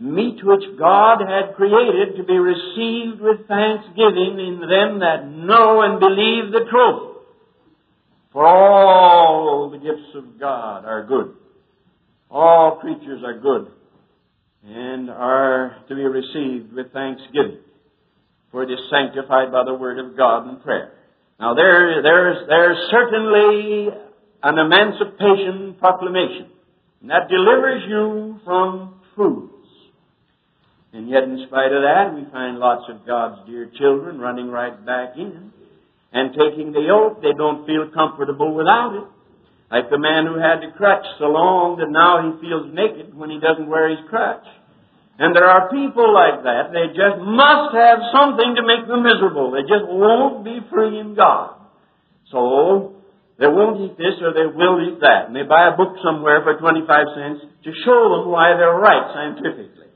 Meat 0.02 0.44
which 0.44 0.78
God 0.78 1.20
had 1.22 1.56
created 1.56 2.18
to 2.18 2.24
be 2.26 2.38
received 2.38 3.22
with 3.22 3.48
thanksgiving 3.48 4.36
in 4.38 4.60
them 4.60 5.00
that 5.00 5.32
know 5.32 5.80
and 5.82 6.02
believe 6.02 6.52
the 6.52 6.68
truth. 6.70 7.16
For 8.34 8.46
all 8.46 9.70
the 9.70 9.78
gifts 9.78 10.14
of 10.16 10.38
God 10.38 10.84
are 10.84 11.06
good. 11.06 11.36
All 12.30 12.80
creatures 12.82 13.24
are 13.24 13.40
good 13.40 13.72
and 14.66 15.10
are 15.10 15.78
to 15.88 15.96
be 15.96 16.04
received 16.04 16.74
with 16.74 16.92
thanksgiving. 16.92 17.60
For 18.52 18.64
it 18.64 18.72
is 18.72 18.80
sanctified 18.92 19.54
by 19.54 19.64
the 19.64 19.74
word 19.74 20.00
of 20.00 20.18
God 20.18 20.50
and 20.50 20.62
prayer. 20.62 20.92
Now 21.40 21.54
there, 21.54 22.02
there's, 22.02 22.48
there's 22.48 22.78
certainly 22.90 23.90
an 24.44 24.58
emancipation 24.58 25.76
proclamation. 25.80 26.50
That 27.04 27.30
delivers 27.30 27.84
you 27.88 28.40
from 28.44 28.96
foods. 29.16 29.54
And 30.94 31.10
yet 31.10 31.24
in 31.24 31.46
spite 31.48 31.72
of 31.72 31.84
that, 31.84 32.14
we 32.16 32.26
find 32.32 32.58
lots 32.58 32.90
of 32.90 33.06
God's 33.06 33.48
dear 33.48 33.70
children 33.78 34.20
running 34.20 34.50
right 34.50 34.84
back 34.86 35.14
in 35.16 35.52
and 36.12 36.32
taking 36.32 36.72
the 36.72 36.90
oath. 36.90 37.22
They 37.22 37.34
don't 37.38 37.68
feel 37.68 37.92
comfortable 37.94 38.56
without 38.56 38.96
it. 38.96 39.04
Like 39.70 39.90
the 39.90 40.00
man 40.00 40.26
who 40.26 40.40
had 40.40 40.62
the 40.62 40.72
crutch 40.76 41.06
so 41.20 41.26
long 41.26 41.78
that 41.78 41.92
now 41.92 42.24
he 42.24 42.42
feels 42.42 42.74
naked 42.74 43.14
when 43.16 43.30
he 43.30 43.40
doesn't 43.40 43.68
wear 43.68 43.90
his 43.90 44.00
crutch. 44.10 44.46
And 45.20 45.36
there 45.36 45.50
are 45.50 45.70
people 45.70 46.14
like 46.14 46.46
that. 46.46 46.70
They 46.70 46.94
just 46.94 47.18
must 47.26 47.74
have 47.74 48.00
something 48.14 48.54
to 48.54 48.62
make 48.62 48.86
them 48.86 49.02
miserable. 49.02 49.50
They 49.50 49.66
just 49.66 49.90
won't 49.90 50.46
be 50.46 50.62
free 50.70 51.00
in 51.00 51.16
God. 51.16 51.58
So, 52.30 53.02
they 53.40 53.48
won't 53.48 53.82
eat 53.82 53.98
this 53.98 54.22
or 54.22 54.34
they 54.34 54.46
will 54.46 54.78
eat 54.86 55.02
that. 55.02 55.26
And 55.28 55.36
they 55.36 55.42
buy 55.42 55.74
a 55.74 55.78
book 55.78 55.98
somewhere 56.06 56.46
for 56.46 56.54
25 56.62 56.86
cents 57.18 57.40
to 57.66 57.72
show 57.82 58.02
them 58.14 58.30
why 58.30 58.54
they're 58.58 58.78
right 58.78 59.10
scientifically. 59.14 59.90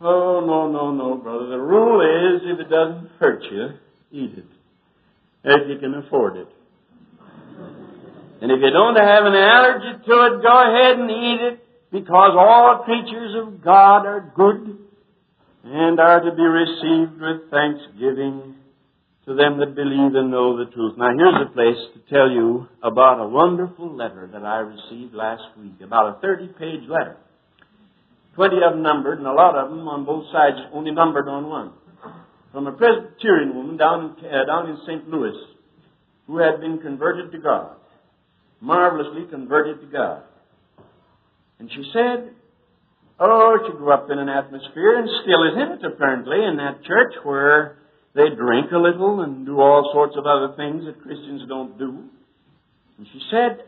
Oh, 0.00 0.42
no, 0.42 0.70
no, 0.70 0.90
no, 0.90 1.16
brother. 1.16 1.46
The 1.54 1.58
rule 1.58 2.02
is 2.02 2.42
if 2.50 2.58
it 2.58 2.68
doesn't 2.68 3.10
hurt 3.20 3.44
you, 3.46 3.78
eat 4.10 4.38
it. 4.38 4.50
If 5.44 5.68
you 5.68 5.78
can 5.78 5.94
afford 5.94 6.36
it. 6.36 6.48
And 8.42 8.50
if 8.50 8.58
you 8.58 8.70
don't 8.70 8.96
have 8.96 9.24
an 9.24 9.34
allergy 9.34 10.02
to 10.04 10.14
it, 10.26 10.42
go 10.42 10.50
ahead 10.50 10.98
and 10.98 11.10
eat 11.10 11.40
it 11.40 11.63
because 11.94 12.34
all 12.34 12.82
creatures 12.84 13.36
of 13.38 13.62
God 13.62 14.04
are 14.04 14.32
good 14.34 14.78
and 15.62 16.00
are 16.00 16.18
to 16.26 16.34
be 16.34 16.42
received 16.42 17.22
with 17.22 17.48
thanksgiving 17.54 18.56
to 19.26 19.34
them 19.36 19.58
that 19.60 19.76
believe 19.76 20.18
and 20.18 20.28
know 20.28 20.58
the 20.58 20.68
truth. 20.72 20.98
Now 20.98 21.14
here's 21.16 21.46
a 21.46 21.54
place 21.54 21.78
to 21.94 22.00
tell 22.12 22.28
you 22.28 22.66
about 22.82 23.22
a 23.22 23.28
wonderful 23.28 23.94
letter 23.94 24.28
that 24.32 24.42
I 24.42 24.58
received 24.58 25.14
last 25.14 25.44
week, 25.56 25.80
about 25.84 26.18
a 26.18 26.20
30 26.20 26.48
page 26.58 26.82
letter. 26.90 27.16
20 28.34 28.56
of 28.66 28.72
them 28.72 28.82
numbered 28.82 29.18
and 29.18 29.28
a 29.28 29.32
lot 29.32 29.54
of 29.54 29.70
them 29.70 29.86
on 29.86 30.04
both 30.04 30.26
sides 30.32 30.56
only 30.72 30.90
numbered 30.90 31.28
on 31.28 31.48
one. 31.48 31.72
From 32.50 32.66
a 32.66 32.72
Presbyterian 32.72 33.54
woman 33.54 33.76
down 33.76 34.16
in, 34.18 34.26
uh, 34.26 34.44
down 34.46 34.68
in 34.68 34.78
St. 34.84 35.08
Louis 35.08 35.38
who 36.26 36.38
had 36.38 36.60
been 36.60 36.80
converted 36.80 37.30
to 37.30 37.38
God. 37.38 37.76
Marvelously 38.60 39.26
converted 39.30 39.80
to 39.80 39.86
God. 39.86 40.24
And 41.58 41.70
she 41.70 41.84
said, 41.92 42.30
oh, 43.20 43.58
she 43.66 43.76
grew 43.76 43.92
up 43.92 44.10
in 44.10 44.18
an 44.18 44.28
atmosphere 44.28 44.98
and 44.98 45.08
still 45.22 45.44
is 45.44 45.54
in 45.54 45.78
it 45.78 45.92
apparently 45.92 46.44
in 46.44 46.56
that 46.56 46.82
church 46.84 47.14
where 47.22 47.78
they 48.14 48.28
drink 48.34 48.70
a 48.72 48.78
little 48.78 49.20
and 49.20 49.46
do 49.46 49.60
all 49.60 49.90
sorts 49.92 50.14
of 50.16 50.26
other 50.26 50.54
things 50.56 50.84
that 50.84 51.02
Christians 51.02 51.42
don't 51.48 51.78
do. 51.78 52.04
And 52.98 53.06
she 53.12 53.20
said, 53.30 53.64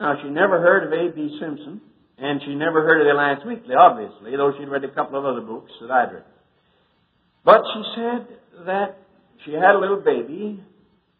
now 0.00 0.16
she 0.22 0.28
never 0.28 0.60
heard 0.60 0.84
of 0.84 0.92
A.B. 0.92 1.38
Simpson, 1.40 1.80
and 2.18 2.40
she 2.44 2.54
never 2.54 2.82
heard 2.82 3.00
of 3.00 3.06
the 3.06 3.12
Alliance 3.12 3.42
Weekly, 3.46 3.74
obviously, 3.74 4.36
though 4.36 4.52
she'd 4.58 4.68
read 4.68 4.84
a 4.84 4.90
couple 4.90 5.18
of 5.18 5.24
other 5.24 5.40
books 5.40 5.70
that 5.80 5.90
I'd 5.90 6.12
read. 6.12 6.24
But 7.44 7.62
she 7.72 7.82
said 7.94 8.26
that 8.66 8.98
she 9.44 9.52
had 9.52 9.74
a 9.74 9.78
little 9.78 10.00
baby, 10.00 10.62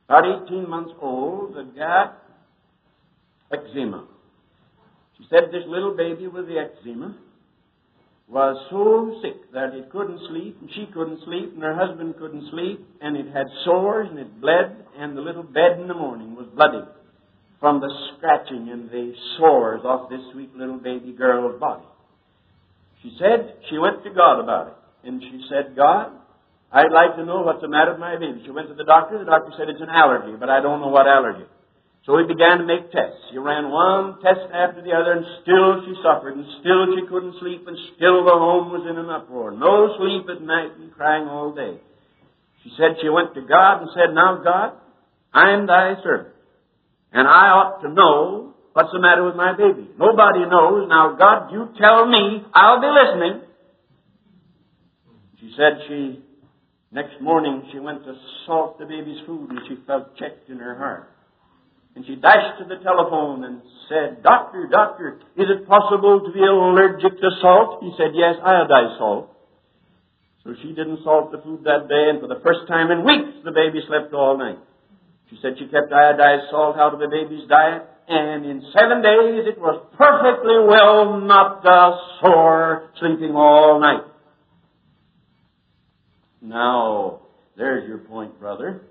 about 0.09 0.47
18 0.47 0.69
months 0.69 0.93
old, 1.01 1.55
that 1.57 1.77
got 1.77 2.23
eczema. 3.53 4.07
She 5.19 5.27
said 5.31 5.51
this 5.53 5.65
little 5.67 5.97
baby 5.97 6.27
with 6.27 6.47
the 6.47 6.59
eczema 6.59 7.17
was 8.29 8.57
so 8.71 9.21
sick 9.23 9.53
that 9.53 9.75
it 9.75 9.91
couldn't 9.91 10.19
sleep, 10.29 10.57
and 10.61 10.71
she 10.75 10.87
couldn't 10.93 11.21
sleep, 11.25 11.53
and 11.55 11.63
her 11.63 11.77
husband 11.77 12.15
couldn't 12.19 12.51
sleep, 12.51 12.81
and 13.01 13.17
it 13.17 13.27
had 13.27 13.47
sores, 13.65 14.09
and 14.11 14.19
it 14.19 14.41
bled, 14.41 14.77
and 14.97 15.17
the 15.17 15.21
little 15.21 15.43
bed 15.43 15.79
in 15.79 15.89
the 15.89 15.95
morning 15.95 16.35
was 16.35 16.47
bloody 16.55 16.83
from 17.61 17.81
the 17.81 17.89
scratching 18.17 18.69
and 18.71 18.91
the 18.91 19.15
sores 19.39 19.81
off 19.85 20.11
this 20.11 20.21
sweet 20.33 20.55
little 20.55 20.79
baby 20.79 21.13
girl's 21.13 21.59
body. 21.61 21.85
She 23.03 23.17
said 23.19 23.57
she 23.71 23.79
went 23.79 24.05
to 24.05 24.11
God 24.11 24.41
about 24.41 24.69
it, 24.69 25.09
and 25.09 25.23
she 25.23 25.47
said, 25.49 25.77
God, 25.77 26.13
I'd 26.73 26.93
like 26.93 27.17
to 27.17 27.25
know 27.25 27.43
what's 27.43 27.61
the 27.61 27.69
matter 27.69 27.93
with 27.93 28.01
my 28.01 28.17
baby. 28.17 28.43
She 28.45 28.51
went 28.51 28.69
to 28.69 28.75
the 28.75 28.85
doctor. 28.85 29.19
The 29.19 29.25
doctor 29.25 29.53
said 29.57 29.69
it's 29.69 29.81
an 29.81 29.89
allergy, 29.89 30.37
but 30.39 30.51
I 30.51 30.61
don't 30.61 30.81
know 30.81 30.89
what 30.89 31.07
allergy. 31.07 31.45
So 32.07 32.19
he 32.21 32.29
began 32.29 32.59
to 32.61 32.69
make 32.69 32.93
tests. 32.93 33.33
He 33.33 33.39
ran 33.39 33.71
one 33.71 34.21
test 34.21 34.45
after 34.53 34.85
the 34.85 34.93
other, 34.93 35.17
and 35.17 35.25
still 35.41 35.81
she 35.89 35.97
suffered, 36.05 36.37
and 36.37 36.45
still 36.61 36.93
she 36.93 37.09
couldn't 37.09 37.41
sleep, 37.41 37.65
and 37.67 37.77
still 37.97 38.25
the 38.25 38.37
home 38.37 38.69
was 38.69 38.85
in 38.85 39.01
an 39.01 39.09
uproar. 39.09 39.53
No 39.53 39.97
sleep 39.97 40.29
at 40.29 40.45
night 40.45 40.77
and 40.77 40.93
crying 40.93 41.25
all 41.29 41.55
day. 41.55 41.81
She 42.63 42.71
said 42.77 43.01
she 43.01 43.09
went 43.09 43.35
to 43.35 43.41
God 43.41 43.81
and 43.81 43.91
said, 43.95 44.13
Now 44.13 44.41
God, 44.45 44.77
I 45.33 45.53
am 45.53 45.67
thy 45.67 45.97
servant. 46.03 46.35
And 47.13 47.27
I 47.27 47.49
ought 47.57 47.81
to 47.81 47.89
know 47.89 48.55
what's 48.75 48.93
the 48.93 49.01
matter 49.01 49.25
with 49.25 49.37
my 49.37 49.57
baby. 49.57 49.89
Nobody 49.99 50.45
knows. 50.45 50.89
Now 50.89 51.17
God, 51.17 51.53
you 51.53 51.69
tell 51.81 52.07
me, 52.07 52.45
I'll 52.53 52.81
be 52.81 52.89
listening. 52.89 53.41
She 55.41 55.55
said 55.57 55.81
she, 55.89 56.23
next 56.93 57.21
morning 57.21 57.69
she 57.73 57.79
went 57.79 58.05
to 58.05 58.15
salt 58.45 58.79
the 58.79 58.85
baby's 58.85 59.25
food 59.27 59.51
and 59.51 59.61
she 59.69 59.77
felt 59.87 60.17
checked 60.17 60.51
in 60.51 60.59
her 60.59 60.77
heart. 60.77 61.14
And 61.95 62.05
she 62.07 62.17
dashed 62.17 62.59
to 62.59 62.65
the 62.65 62.83
telephone 62.83 63.45
and 63.45 63.63
said, 63.89 64.23
Doctor, 64.23 64.67
doctor, 64.71 65.21
is 65.37 65.47
it 65.47 65.69
possible 65.69 66.23
to 66.27 66.33
be 66.33 66.43
allergic 66.43 67.21
to 67.21 67.31
salt? 67.41 67.83
He 67.83 67.93
said, 67.97 68.11
yes, 68.15 68.35
iodized 68.43 68.99
salt. 68.99 69.31
So 70.43 70.55
she 70.61 70.69
didn't 70.69 71.05
salt 71.05 71.33
the 71.33 71.39
food 71.39 71.65
that 71.65 71.89
day, 71.89 72.11
and 72.11 72.21
for 72.21 72.29
the 72.29 72.41
first 72.43 72.69
time 72.69 72.91
in 72.91 73.05
weeks, 73.05 73.39
the 73.45 73.53
baby 73.53 73.81
slept 73.87 74.13
all 74.13 74.37
night. 74.37 74.59
She 75.31 75.39
said 75.41 75.55
she 75.59 75.67
kept 75.67 75.91
iodized 75.91 76.51
salt 76.51 76.77
out 76.77 76.93
of 76.93 77.01
the 77.01 77.09
baby's 77.09 77.49
diet, 77.49 77.83
and 78.09 78.45
in 78.45 78.61
seven 78.77 79.01
days 79.01 79.49
it 79.49 79.59
was 79.59 79.81
perfectly 79.97 80.59
well, 80.69 81.21
not 81.21 81.65
a 81.65 81.99
sore, 82.21 82.91
sleeping 83.01 83.33
all 83.35 83.81
night. 83.81 84.05
Now, 86.43 87.21
there's 87.57 87.89
your 87.89 87.99
point, 87.99 88.39
brother. 88.39 88.83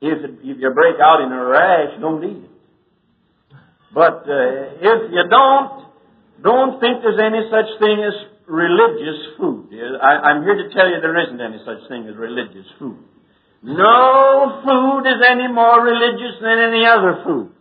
If, 0.00 0.24
it, 0.24 0.30
if 0.42 0.56
you 0.58 0.70
break 0.70 0.96
out 1.00 1.20
in 1.20 1.32
a 1.32 1.44
rash, 1.44 2.00
don't 2.00 2.24
eat 2.24 2.44
it. 2.44 2.50
But 3.92 4.24
uh, 4.24 4.80
if 4.80 5.12
you 5.12 5.24
don't, 5.28 5.84
don't 6.42 6.80
think 6.80 7.02
there's 7.02 7.20
any 7.20 7.44
such 7.50 7.68
thing 7.80 8.00
as 8.00 8.14
religious 8.46 9.36
food. 9.38 9.68
I, 10.00 10.30
I'm 10.30 10.42
here 10.42 10.56
to 10.56 10.74
tell 10.74 10.88
you 10.88 11.00
there 11.00 11.18
isn't 11.26 11.40
any 11.40 11.58
such 11.64 11.88
thing 11.88 12.08
as 12.08 12.16
religious 12.16 12.66
food. 12.78 12.98
No 13.62 14.62
food 14.64 15.04
is 15.06 15.20
any 15.28 15.48
more 15.48 15.84
religious 15.84 16.40
than 16.40 16.58
any 16.58 16.86
other 16.86 17.22
food. 17.24 17.52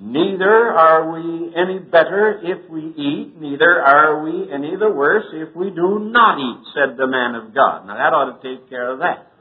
Neither 0.00 0.72
are 0.72 1.12
we 1.12 1.54
any 1.54 1.78
better 1.78 2.40
if 2.42 2.68
we 2.68 2.92
eat, 2.96 3.40
neither 3.40 3.80
are 3.80 4.24
we 4.24 4.50
any 4.52 4.74
the 4.74 4.90
worse 4.90 5.26
if 5.32 5.54
we 5.54 5.70
do 5.70 6.10
not 6.10 6.40
eat, 6.40 6.66
said 6.74 6.96
the 6.96 7.06
man 7.06 7.36
of 7.36 7.54
God. 7.54 7.86
Now 7.86 7.94
that 7.94 8.12
ought 8.12 8.42
to 8.42 8.42
take 8.42 8.68
care 8.68 8.90
of 8.90 8.98
that. 8.98 9.31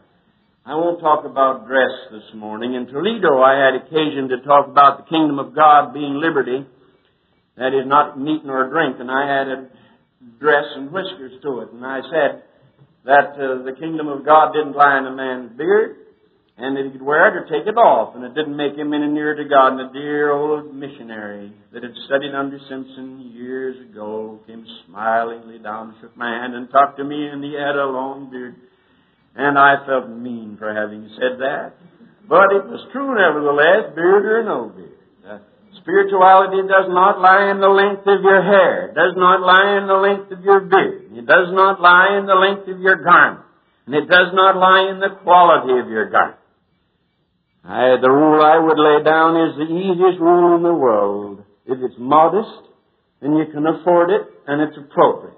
I 0.63 0.75
won't 0.75 1.01
talk 1.01 1.25
about 1.25 1.65
dress 1.65 1.89
this 2.11 2.35
morning. 2.35 2.75
In 2.75 2.85
Toledo, 2.85 3.41
I 3.41 3.57
had 3.57 3.81
occasion 3.81 4.29
to 4.29 4.45
talk 4.45 4.67
about 4.67 4.99
the 4.99 5.09
kingdom 5.09 5.39
of 5.39 5.55
God 5.55 5.91
being 5.91 6.21
liberty. 6.21 6.63
That 7.57 7.73
is 7.73 7.87
not 7.87 8.19
meat 8.19 8.45
nor 8.45 8.69
drink. 8.69 8.97
And 8.99 9.09
I 9.09 9.25
had 9.25 9.47
a 9.47 9.69
dress 10.39 10.65
and 10.75 10.91
whiskers 10.91 11.41
to 11.41 11.61
it. 11.61 11.73
And 11.73 11.83
I 11.83 12.01
said 12.05 12.43
that 13.05 13.33
uh, 13.41 13.65
the 13.65 13.73
kingdom 13.79 14.07
of 14.07 14.23
God 14.23 14.53
didn't 14.53 14.77
lie 14.77 14.99
in 14.99 15.07
a 15.07 15.15
man's 15.15 15.57
beard, 15.57 15.97
and 16.57 16.77
that 16.77 16.85
he 16.85 16.91
could 16.91 17.01
wear 17.01 17.29
it 17.29 17.41
or 17.41 17.49
take 17.49 17.65
it 17.65 17.75
off, 17.75 18.13
and 18.15 18.23
it 18.23 18.35
didn't 18.35 18.55
make 18.55 18.77
him 18.77 18.93
any 18.93 19.07
nearer 19.07 19.35
to 19.35 19.49
God. 19.49 19.79
And 19.79 19.89
a 19.89 19.93
dear 19.93 20.29
old 20.29 20.75
missionary 20.75 21.51
that 21.73 21.81
had 21.81 21.95
studied 22.05 22.35
under 22.35 22.59
Simpson 22.69 23.31
years 23.33 23.89
ago 23.89 24.39
came 24.45 24.63
smilingly 24.85 25.57
down, 25.57 25.95
shook 26.01 26.15
my 26.15 26.29
hand, 26.29 26.53
and 26.53 26.69
talked 26.69 26.97
to 26.99 27.03
me, 27.03 27.17
and 27.25 27.43
he 27.43 27.53
had 27.53 27.75
a 27.75 27.89
long 27.89 28.29
beard. 28.29 28.55
And 29.35 29.57
I 29.57 29.85
felt 29.85 30.09
mean 30.09 30.57
for 30.59 30.73
having 30.73 31.07
said 31.15 31.39
that. 31.39 31.73
But 32.27 32.51
it 32.51 32.63
was 32.67 32.83
true 32.91 33.15
nevertheless, 33.15 33.95
beard 33.95 34.25
or 34.25 34.43
no 34.43 34.71
beard. 34.71 34.99
Uh, 35.23 35.39
spirituality 35.81 36.63
does 36.67 36.87
not 36.87 37.19
lie 37.19 37.51
in 37.51 37.59
the 37.59 37.71
length 37.71 38.07
of 38.07 38.23
your 38.23 38.43
hair. 38.43 38.91
It 38.91 38.95
does 38.95 39.15
not 39.15 39.39
lie 39.43 39.79
in 39.79 39.87
the 39.87 39.99
length 39.99 40.31
of 40.31 40.43
your 40.43 40.61
beard. 40.61 41.11
It 41.11 41.25
does 41.27 41.51
not 41.51 41.79
lie 41.79 42.19
in 42.19 42.25
the 42.27 42.35
length 42.35 42.67
of 42.67 42.79
your 42.79 43.03
garment. 43.03 43.45
And 43.85 43.95
it 43.95 44.07
does 44.07 44.31
not 44.33 44.55
lie 44.55 44.91
in 44.91 44.99
the 44.99 45.15
quality 45.23 45.79
of 45.79 45.89
your 45.89 46.09
garment. 46.09 46.39
I, 47.63 47.97
the 48.01 48.09
rule 48.09 48.41
I 48.41 48.57
would 48.57 48.79
lay 48.79 49.03
down 49.03 49.37
is 49.37 49.55
the 49.57 49.69
easiest 49.69 50.19
rule 50.19 50.55
in 50.55 50.63
the 50.63 50.73
world. 50.73 51.43
If 51.65 51.77
it's 51.79 51.95
modest, 51.97 52.67
and 53.21 53.37
you 53.37 53.45
can 53.53 53.65
afford 53.67 54.09
it, 54.09 54.21
and 54.47 54.61
it's 54.61 54.77
appropriate. 54.77 55.37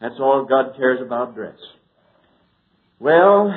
That's 0.00 0.20
all 0.20 0.44
God 0.44 0.76
cares 0.76 1.00
about 1.00 1.34
dress. 1.34 1.56
Well, 2.98 3.52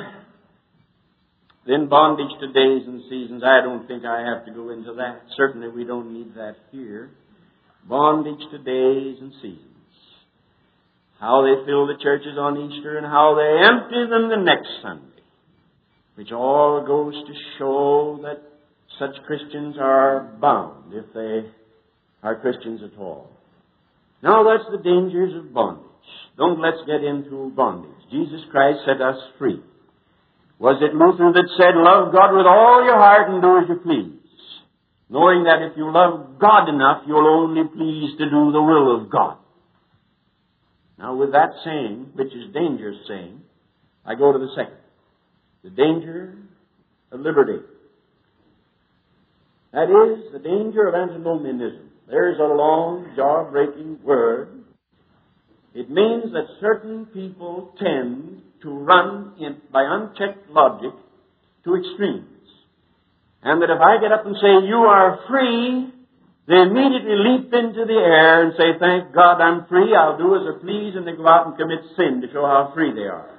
then 1.66 1.88
bondage 1.88 2.38
to 2.40 2.46
days 2.48 2.86
and 2.86 3.02
seasons. 3.08 3.42
I 3.44 3.62
don't 3.62 3.86
think 3.86 4.04
I 4.04 4.20
have 4.20 4.44
to 4.46 4.52
go 4.52 4.70
into 4.70 4.94
that. 4.94 5.22
Certainly 5.36 5.68
we 5.68 5.84
don't 5.84 6.12
need 6.12 6.34
that 6.34 6.56
here. 6.70 7.10
Bondage 7.88 8.40
to 8.50 8.58
days 8.58 9.18
and 9.20 9.32
seasons. 9.40 9.66
How 11.18 11.42
they 11.42 11.64
fill 11.66 11.86
the 11.86 11.98
churches 12.02 12.36
on 12.38 12.56
Easter 12.56 12.98
and 12.98 13.06
how 13.06 13.34
they 13.34 13.66
empty 13.66 14.10
them 14.10 14.28
the 14.28 14.42
next 14.42 14.68
Sunday. 14.82 15.04
Which 16.14 16.32
all 16.32 16.84
goes 16.86 17.14
to 17.14 17.34
show 17.58 18.20
that 18.22 18.42
such 18.98 19.22
Christians 19.26 19.76
are 19.78 20.36
bound 20.40 20.92
if 20.92 21.06
they 21.14 21.48
are 22.22 22.36
Christians 22.40 22.80
at 22.82 22.98
all. 22.98 23.30
Now 24.22 24.44
that's 24.44 24.70
the 24.70 24.82
dangers 24.82 25.34
of 25.34 25.54
bondage. 25.54 25.89
Don't 26.40 26.58
let's 26.58 26.80
get 26.86 27.04
into 27.04 27.52
bondage. 27.54 28.00
Jesus 28.10 28.40
Christ 28.50 28.78
set 28.86 29.02
us 29.02 29.20
free. 29.38 29.60
Was 30.58 30.80
it 30.80 30.96
Luther 30.96 31.36
that 31.36 31.48
said, 31.60 31.76
love 31.76 32.14
God 32.16 32.32
with 32.34 32.46
all 32.46 32.82
your 32.82 32.96
heart 32.96 33.28
and 33.28 33.42
do 33.42 33.58
as 33.60 33.68
you 33.68 33.76
please? 33.84 34.16
Knowing 35.10 35.44
that 35.44 35.60
if 35.60 35.76
you 35.76 35.92
love 35.92 36.38
God 36.40 36.70
enough, 36.70 37.02
you'll 37.06 37.28
only 37.28 37.68
please 37.68 38.16
to 38.16 38.24
do 38.24 38.52
the 38.52 38.62
will 38.62 39.02
of 39.02 39.10
God. 39.10 39.36
Now 40.98 41.14
with 41.14 41.32
that 41.32 41.50
saying, 41.62 42.12
which 42.14 42.32
is 42.32 42.54
dangerous 42.54 42.96
saying, 43.06 43.42
I 44.06 44.14
go 44.14 44.32
to 44.32 44.38
the 44.38 44.48
second. 44.56 44.80
The 45.62 45.70
danger 45.70 46.38
of 47.12 47.20
liberty. 47.20 47.60
That 49.74 49.92
is 49.92 50.32
the 50.32 50.38
danger 50.38 50.88
of 50.88 50.94
antinomianism. 50.94 51.90
There's 52.08 52.38
a 52.38 52.44
long, 52.44 53.12
jaw-breaking 53.14 53.98
word 54.02 54.59
it 55.74 55.90
means 55.90 56.32
that 56.32 56.46
certain 56.60 57.06
people 57.06 57.74
tend 57.78 58.42
to 58.62 58.70
run 58.70 59.34
in, 59.38 59.56
by 59.72 59.84
unchecked 59.86 60.50
logic 60.50 60.92
to 61.64 61.76
extremes. 61.76 62.26
And 63.42 63.62
that 63.62 63.70
if 63.70 63.80
I 63.80 64.00
get 64.00 64.12
up 64.12 64.26
and 64.26 64.36
say, 64.36 64.66
you 64.66 64.84
are 64.84 65.20
free, 65.28 65.88
they 66.46 66.60
immediately 66.60 67.16
leap 67.16 67.54
into 67.54 67.86
the 67.86 67.96
air 67.96 68.44
and 68.44 68.52
say, 68.58 68.76
thank 68.78 69.14
God 69.14 69.40
I'm 69.40 69.66
free, 69.66 69.94
I'll 69.94 70.18
do 70.18 70.34
as 70.34 70.42
I 70.44 70.60
please, 70.60 70.94
and 70.96 71.06
they 71.06 71.12
go 71.12 71.26
out 71.26 71.46
and 71.46 71.56
commit 71.56 71.80
sin 71.96 72.20
to 72.20 72.32
show 72.32 72.44
how 72.44 72.72
free 72.74 72.92
they 72.92 73.08
are. 73.08 73.38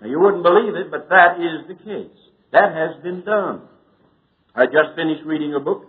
Now 0.00 0.08
you 0.08 0.20
wouldn't 0.20 0.42
believe 0.42 0.74
it, 0.74 0.90
but 0.90 1.08
that 1.10 1.36
is 1.36 1.66
the 1.68 1.74
case. 1.74 2.16
That 2.52 2.72
has 2.72 3.02
been 3.02 3.24
done. 3.24 3.62
I 4.54 4.66
just 4.66 4.94
finished 4.96 5.22
reading 5.24 5.54
a 5.54 5.60
book 5.60 5.86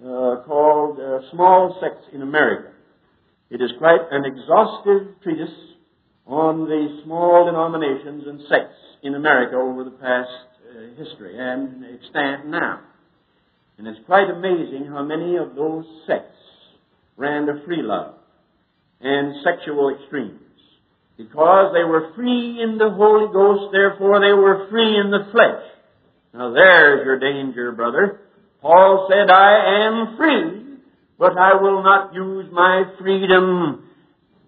uh, 0.00 0.42
called 0.46 0.98
uh, 0.98 1.30
Small 1.30 1.78
Sects 1.80 2.06
in 2.12 2.22
America. 2.22 2.71
It 3.52 3.60
is 3.60 3.70
quite 3.76 4.00
an 4.10 4.24
exhaustive 4.24 5.20
treatise 5.22 5.52
on 6.26 6.64
the 6.64 7.02
small 7.04 7.44
denominations 7.44 8.24
and 8.26 8.40
sects 8.48 8.80
in 9.02 9.14
America 9.14 9.56
over 9.56 9.84
the 9.84 9.90
past 9.90 10.30
uh, 10.72 10.96
history 10.96 11.36
and 11.38 11.84
extant 11.84 12.46
now. 12.46 12.80
And 13.76 13.86
it's 13.86 14.00
quite 14.06 14.30
amazing 14.30 14.86
how 14.88 15.04
many 15.04 15.36
of 15.36 15.54
those 15.54 15.84
sects 16.06 16.40
ran 17.18 17.44
to 17.44 17.60
free 17.66 17.82
love 17.82 18.14
and 19.02 19.34
sexual 19.44 19.94
extremes. 20.00 20.40
Because 21.18 21.74
they 21.74 21.84
were 21.84 22.14
free 22.16 22.56
in 22.62 22.78
the 22.78 22.88
Holy 22.88 23.30
Ghost, 23.30 23.70
therefore 23.70 24.20
they 24.20 24.32
were 24.32 24.66
free 24.70 24.96
in 24.96 25.10
the 25.10 25.28
flesh. 25.30 25.62
Now 26.32 26.54
there's 26.54 27.04
your 27.04 27.18
danger, 27.18 27.70
brother. 27.72 28.22
Paul 28.62 29.10
said, 29.10 29.30
I 29.30 29.84
am 29.84 30.16
free, 30.16 30.71
but 31.18 31.36
I 31.38 31.60
will 31.60 31.82
not 31.82 32.14
use 32.14 32.46
my 32.52 32.84
freedom 33.00 33.88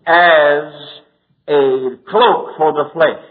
as 0.07 0.73
a 1.49 1.97
cloak 2.09 2.57
for 2.57 2.73
the 2.73 2.91
flesh. 2.93 3.25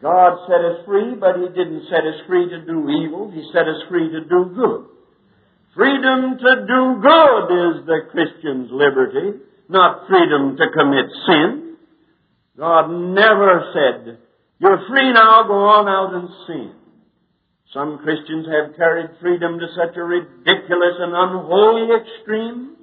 God 0.00 0.36
set 0.46 0.60
us 0.60 0.84
free, 0.86 1.14
but 1.18 1.36
He 1.36 1.48
didn't 1.48 1.84
set 1.88 2.04
us 2.04 2.20
free 2.26 2.48
to 2.48 2.64
do 2.66 2.88
evil. 2.90 3.30
He 3.30 3.42
set 3.52 3.68
us 3.68 3.82
free 3.88 4.10
to 4.10 4.20
do 4.20 4.52
good. 4.54 4.86
Freedom 5.74 6.36
to 6.38 6.66
do 6.66 7.00
good 7.02 7.44
is 7.50 7.86
the 7.86 8.00
Christian's 8.10 8.70
liberty, 8.70 9.38
not 9.68 10.06
freedom 10.08 10.56
to 10.56 10.64
commit 10.76 11.06
sin. 11.26 11.76
God 12.56 12.88
never 12.88 13.72
said, 13.74 14.18
you're 14.60 14.86
free 14.88 15.12
now, 15.12 15.42
go 15.48 15.54
on 15.54 15.88
out 15.88 16.14
and 16.14 16.28
sin. 16.46 16.72
Some 17.74 17.98
Christians 17.98 18.46
have 18.46 18.76
carried 18.76 19.18
freedom 19.20 19.58
to 19.58 19.66
such 19.74 19.96
a 19.96 20.04
ridiculous 20.04 20.96
and 21.02 21.10
unholy 21.10 21.90
extreme 21.90 22.76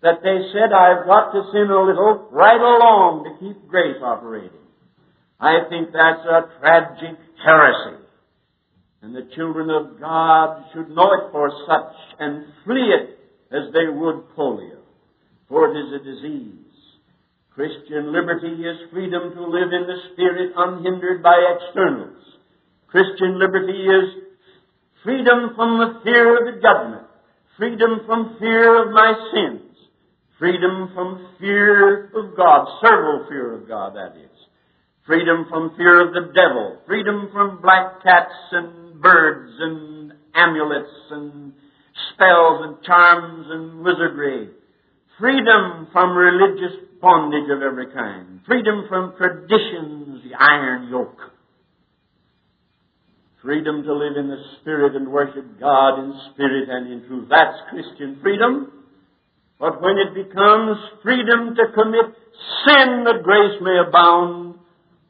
that 0.00 0.22
they 0.22 0.38
said, 0.54 0.70
I've 0.70 1.04
got 1.06 1.34
to 1.34 1.42
sin 1.50 1.66
a 1.66 1.82
little 1.82 2.28
right 2.30 2.60
along 2.60 3.26
to 3.26 3.34
keep 3.42 3.66
grace 3.66 3.98
operating. 4.00 4.62
I 5.40 5.66
think 5.68 5.90
that's 5.90 6.22
a 6.22 6.54
tragic 6.60 7.18
heresy. 7.42 7.98
And 9.02 9.14
the 9.14 9.28
children 9.34 9.70
of 9.70 9.98
God 9.98 10.70
should 10.72 10.90
know 10.90 11.10
it 11.18 11.32
for 11.32 11.50
such 11.66 11.94
and 12.20 12.46
flee 12.64 12.94
it 12.94 13.18
as 13.50 13.72
they 13.72 13.90
would 13.90 14.22
polio. 14.38 14.78
For 15.48 15.66
it 15.66 15.78
is 15.78 16.00
a 16.00 16.04
disease. 16.04 16.54
Christian 17.50 18.12
liberty 18.12 18.54
is 18.62 18.90
freedom 18.92 19.34
to 19.34 19.42
live 19.42 19.74
in 19.74 19.86
the 19.90 19.98
Spirit 20.12 20.52
unhindered 20.56 21.24
by 21.24 21.34
externals. 21.58 22.22
Christian 22.86 23.38
liberty 23.38 23.82
is 23.82 24.27
freedom 25.08 25.56
from 25.56 25.78
the 25.78 26.00
fear 26.04 26.36
of 26.36 26.54
the 26.54 26.60
judgment, 26.60 27.08
freedom 27.56 28.00
from 28.04 28.36
fear 28.38 28.84
of 28.84 28.92
my 28.92 29.14
sins, 29.32 29.72
freedom 30.38 30.90
from 30.94 31.28
fear 31.40 32.12
of 32.12 32.36
God, 32.36 32.68
servile 32.82 33.24
fear 33.26 33.54
of 33.54 33.66
God, 33.66 33.96
that 33.96 34.20
is. 34.20 34.36
Freedom 35.06 35.46
from 35.48 35.72
fear 35.78 36.06
of 36.06 36.12
the 36.12 36.30
devil, 36.34 36.76
freedom 36.86 37.30
from 37.32 37.62
black 37.62 38.02
cats 38.02 38.34
and 38.52 39.00
birds 39.00 39.50
and 39.58 40.12
amulets 40.34 40.92
and 41.10 41.54
spells 42.12 42.66
and 42.66 42.84
charms 42.84 43.46
and 43.48 43.80
wizardry. 43.80 44.50
Freedom 45.18 45.88
from 45.90 46.14
religious 46.18 46.84
bondage 47.00 47.50
of 47.50 47.62
every 47.62 47.90
kind. 47.94 48.40
Freedom 48.46 48.84
from 48.90 49.14
traditions, 49.16 50.22
the 50.22 50.36
iron 50.38 50.90
yoke. 50.90 51.37
Freedom 53.42 53.82
to 53.84 53.94
live 53.94 54.16
in 54.16 54.28
the 54.28 54.42
Spirit 54.60 54.96
and 54.96 55.12
worship 55.12 55.60
God 55.60 56.00
in 56.00 56.12
spirit 56.32 56.68
and 56.68 56.92
in 56.92 57.06
truth. 57.06 57.28
That's 57.30 57.56
Christian 57.70 58.18
freedom. 58.20 58.72
But 59.60 59.80
when 59.80 59.96
it 59.98 60.14
becomes 60.14 60.78
freedom 61.02 61.54
to 61.54 61.64
commit 61.74 62.14
sin 62.66 63.04
that 63.04 63.22
grace 63.22 63.60
may 63.60 63.78
abound, 63.86 64.58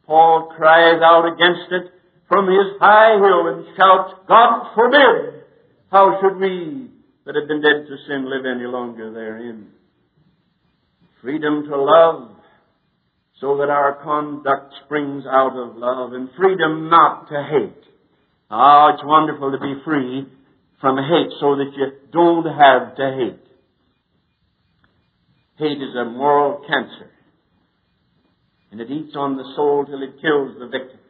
Paul 0.06 0.52
cries 0.56 1.00
out 1.02 1.26
against 1.26 1.72
it 1.72 1.92
from 2.28 2.46
his 2.46 2.80
high 2.80 3.16
hill 3.16 3.48
and 3.48 3.76
shouts, 3.76 4.20
God 4.28 4.74
forbid! 4.74 5.44
How 5.90 6.20
should 6.20 6.38
we 6.38 6.90
that 7.24 7.34
have 7.34 7.48
been 7.48 7.62
dead 7.62 7.86
to 7.88 7.96
sin 8.06 8.28
live 8.28 8.44
any 8.44 8.66
longer 8.66 9.12
therein? 9.12 9.68
Freedom 11.22 11.64
to 11.64 11.76
love 11.76 12.30
so 13.40 13.56
that 13.58 13.70
our 13.70 14.02
conduct 14.02 14.74
springs 14.84 15.24
out 15.26 15.56
of 15.56 15.76
love 15.76 16.12
and 16.12 16.28
freedom 16.36 16.90
not 16.90 17.28
to 17.28 17.42
hate. 17.42 17.87
Ah, 18.50 18.94
it's 18.94 19.04
wonderful 19.04 19.52
to 19.52 19.58
be 19.58 19.74
free 19.84 20.26
from 20.80 20.96
hate 20.96 21.32
so 21.40 21.56
that 21.56 21.72
you 21.76 21.86
don't 22.12 22.46
have 22.46 22.96
to 22.96 23.16
hate. 23.16 23.48
Hate 25.58 25.82
is 25.82 25.94
a 25.96 26.04
moral 26.04 26.64
cancer. 26.66 27.10
And 28.70 28.80
it 28.80 28.90
eats 28.90 29.14
on 29.16 29.36
the 29.36 29.44
soul 29.56 29.84
till 29.84 30.02
it 30.02 30.20
kills 30.22 30.56
the 30.58 30.66
victim. 30.66 31.00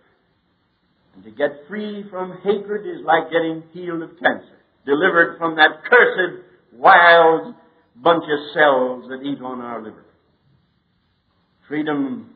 And 1.15 1.25
to 1.25 1.31
get 1.31 1.69
free 1.69 2.05
from 2.11 2.39
hatred 2.43 2.87
is 2.87 3.05
like 3.05 3.31
getting 3.31 3.63
healed 3.73 4.03
of 4.03 4.11
cancer. 4.21 4.59
Delivered 4.87 5.39
from 5.39 5.57
that 5.57 5.85
cursed, 5.85 6.43
wild 6.73 7.55
bunch 7.97 8.25
of 8.25 8.55
cells 8.55 9.05
that 9.11 9.21
eat 9.25 9.43
on 9.43 9.61
our 9.61 9.83
liver. 9.83 10.05
Freedom 11.69 12.31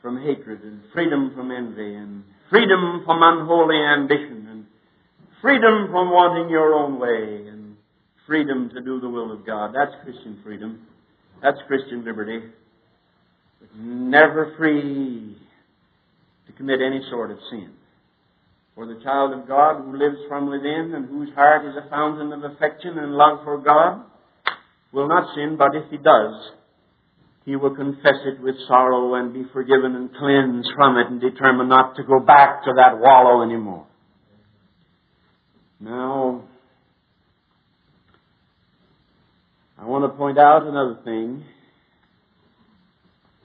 from 0.00 0.22
hatred 0.22 0.62
and 0.62 0.82
freedom 0.92 1.32
from 1.34 1.50
envy 1.50 1.94
and 1.94 2.22
freedom 2.50 3.02
from 3.04 3.22
unholy 3.22 3.76
ambition 3.76 4.46
and 4.50 4.66
freedom 5.40 5.88
from 5.90 6.10
wanting 6.10 6.50
your 6.50 6.74
own 6.74 6.98
way 6.98 7.48
and 7.48 7.76
freedom 8.26 8.70
to 8.74 8.80
do 8.80 9.00
the 9.00 9.08
will 9.08 9.32
of 9.32 9.46
God. 9.46 9.74
That's 9.74 9.92
Christian 10.04 10.40
freedom. 10.42 10.86
That's 11.42 11.58
Christian 11.66 12.04
liberty. 12.04 12.40
But 13.60 13.68
never 13.78 14.54
free 14.56 15.36
to 16.46 16.52
commit 16.52 16.80
any 16.80 17.00
sort 17.10 17.30
of 17.30 17.38
sin. 17.50 17.72
For 18.74 18.86
the 18.86 19.00
child 19.02 19.32
of 19.32 19.48
God 19.48 19.82
who 19.82 19.96
lives 19.96 20.18
from 20.28 20.50
within 20.50 20.92
and 20.94 21.06
whose 21.06 21.34
heart 21.34 21.64
is 21.64 21.74
a 21.76 21.88
fountain 21.88 22.32
of 22.32 22.44
affection 22.44 22.98
and 22.98 23.12
love 23.12 23.40
for 23.42 23.58
God 23.58 24.04
will 24.92 25.08
not 25.08 25.34
sin, 25.34 25.56
but 25.58 25.74
if 25.74 25.90
he 25.90 25.96
does, 25.96 26.50
he 27.46 27.54
will 27.54 27.74
confess 27.74 28.18
it 28.26 28.42
with 28.42 28.56
sorrow 28.66 29.14
and 29.14 29.32
be 29.32 29.44
forgiven 29.52 29.94
and 29.94 30.10
cleansed 30.12 30.68
from 30.74 30.98
it 30.98 31.06
and 31.06 31.20
determine 31.20 31.68
not 31.68 31.94
to 31.94 32.02
go 32.02 32.18
back 32.18 32.64
to 32.64 32.72
that 32.76 32.98
wallow 32.98 33.44
anymore. 33.44 33.86
Now, 35.78 36.42
I 39.78 39.84
want 39.84 40.10
to 40.10 40.18
point 40.18 40.38
out 40.38 40.66
another 40.66 40.98
thing 41.04 41.44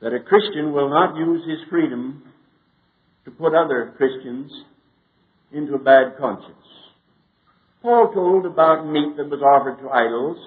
that 0.01 0.13
a 0.13 0.19
Christian 0.19 0.73
will 0.73 0.89
not 0.89 1.15
use 1.15 1.41
his 1.47 1.59
freedom 1.69 2.23
to 3.25 3.31
put 3.31 3.53
other 3.53 3.93
Christians 3.97 4.51
into 5.51 5.75
a 5.75 5.79
bad 5.79 6.17
conscience. 6.19 6.55
Paul 7.83 8.11
told 8.11 8.47
about 8.47 8.87
meat 8.87 9.15
that 9.17 9.29
was 9.29 9.41
offered 9.43 9.79
to 9.83 9.89
idols 9.91 10.37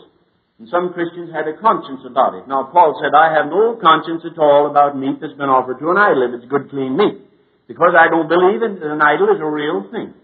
and 0.59 0.69
some 0.71 0.95
Christians 0.95 1.35
had 1.35 1.51
a 1.51 1.59
conscience 1.59 2.07
about 2.07 2.39
it. 2.39 2.47
Now, 2.47 2.71
Paul 2.71 2.95
said, 3.03 3.11
I 3.11 3.35
have 3.35 3.51
no 3.51 3.75
conscience 3.75 4.23
at 4.23 4.39
all 4.39 4.71
about 4.71 4.97
meat 4.97 5.19
that's 5.21 5.35
been 5.35 5.51
offered 5.51 5.83
to 5.83 5.91
an 5.91 5.99
idol 5.99 6.31
if 6.31 6.39
it's 6.39 6.51
good, 6.51 6.71
clean 6.71 6.97
meat. 6.97 7.27
Because 7.67 7.97
I 7.99 8.07
don't 8.07 8.29
believe 8.29 8.63
in, 8.63 8.79
that 8.79 8.93
an 8.93 9.03
idol 9.03 9.35
is 9.35 9.41
a 9.41 9.51
real 9.51 9.91
thing. 9.91 10.15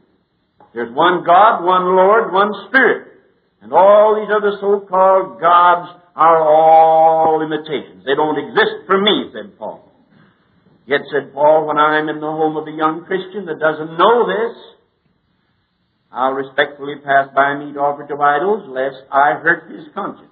There's 0.72 0.92
one 0.94 1.24
God, 1.26 1.64
one 1.64 1.96
Lord, 1.96 2.32
one 2.32 2.52
Spirit. 2.68 3.10
And 3.60 3.72
all 3.72 4.14
these 4.14 4.30
other 4.30 4.54
so-called 4.60 5.40
gods 5.40 5.98
are 6.14 6.40
all 6.40 7.42
imitations. 7.42 8.04
They 8.06 8.14
don't 8.14 8.38
exist 8.38 8.86
for 8.86 9.00
me, 9.00 9.32
said 9.34 9.58
Paul. 9.58 9.90
Yet, 10.86 11.00
said 11.12 11.34
Paul, 11.34 11.66
when 11.66 11.78
I'm 11.78 12.08
in 12.08 12.20
the 12.20 12.30
home 12.30 12.56
of 12.56 12.66
a 12.66 12.70
young 12.70 13.04
Christian 13.04 13.46
that 13.46 13.58
doesn't 13.58 13.98
know 13.98 14.26
this, 14.26 14.54
I'll 16.12 16.32
respectfully 16.32 16.96
pass 17.04 17.28
by 17.34 17.56
meat 17.56 17.76
offered 17.76 18.08
to 18.08 18.20
idols, 18.20 18.68
lest 18.68 19.04
I 19.12 19.34
hurt 19.34 19.70
his 19.70 19.86
conscience. 19.94 20.26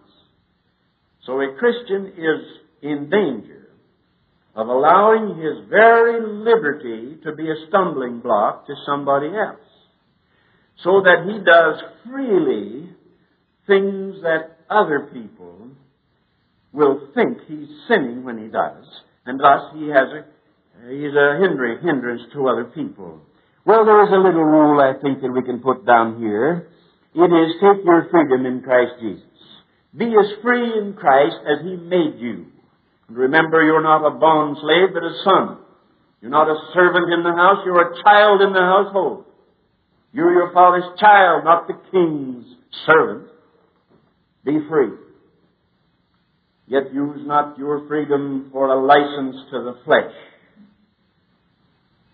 So 1.25 1.41
a 1.41 1.55
Christian 1.59 2.07
is 2.17 2.59
in 2.83 3.11
danger 3.11 3.69
of 4.55 4.69
allowing 4.69 5.37
his 5.37 5.69
very 5.71 6.21
liberty 6.21 7.19
to 7.23 7.33
be 7.33 7.49
a 7.49 7.67
stumbling 7.69 8.21
block 8.21 8.67
to 8.67 8.75
somebody 8.87 9.29
else. 9.29 9.61
So 10.83 11.03
that 11.03 11.27
he 11.27 11.39
does 11.45 11.81
freely 12.07 12.91
things 13.67 14.23
that 14.23 14.59
other 14.71 15.11
people 15.13 15.69
will 16.73 17.09
think 17.15 17.39
he's 17.47 17.69
sinning 17.89 18.25
when 18.25 18.39
he 18.39 18.49
does, 18.49 18.85
and 19.27 19.39
thus 19.39 19.73
he 19.75 19.89
has 19.89 20.09
a, 20.09 20.25
he's 20.91 21.15
a 21.15 21.39
hindrance 21.41 22.23
to 22.33 22.49
other 22.49 22.65
people. 22.65 23.21
Well, 23.69 23.85
there 23.85 24.03
is 24.03 24.09
a 24.09 24.17
little 24.17 24.49
rule 24.49 24.81
I 24.81 24.99
think 24.99 25.21
that 25.21 25.31
we 25.31 25.43
can 25.43 25.61
put 25.61 25.85
down 25.85 26.17
here. 26.17 26.69
It 27.15 27.21
is 27.21 27.53
take 27.61 27.85
your 27.85 28.09
freedom 28.11 28.47
in 28.47 28.63
Christ 28.63 28.93
Jesus. 28.99 29.29
Be 29.95 30.07
as 30.07 30.41
free 30.41 30.73
in 30.79 30.95
Christ 30.95 31.37
as 31.45 31.61
He 31.63 31.77
made 31.77 32.17
you. 32.17 32.47
And 33.09 33.17
remember, 33.19 33.63
you're 33.63 33.83
not 33.83 34.07
a 34.07 34.19
bond 34.19 34.57
slave, 34.63 34.95
but 34.95 35.03
a 35.03 35.13
son. 35.23 35.59
You're 36.23 36.31
not 36.31 36.49
a 36.49 36.57
servant 36.73 37.13
in 37.13 37.23
the 37.23 37.37
house, 37.37 37.59
you're 37.67 37.93
a 37.93 38.03
child 38.03 38.41
in 38.41 38.55
the 38.55 38.59
household. 38.59 39.27
You're 40.15 40.33
your 40.33 40.51
father's 40.55 40.89
child, 40.99 41.45
not 41.45 41.69
the 41.69 41.77
king's 41.93 42.47
servant. 42.87 43.29
Be 44.47 44.61
free. 44.67 44.97
Yet 46.69 46.95
use 46.95 47.21
not 47.27 47.59
your 47.59 47.87
freedom 47.87 48.49
for 48.51 48.69
a 48.69 48.83
license 48.83 49.37
to 49.51 49.59
the 49.61 49.77
flesh 49.85 50.15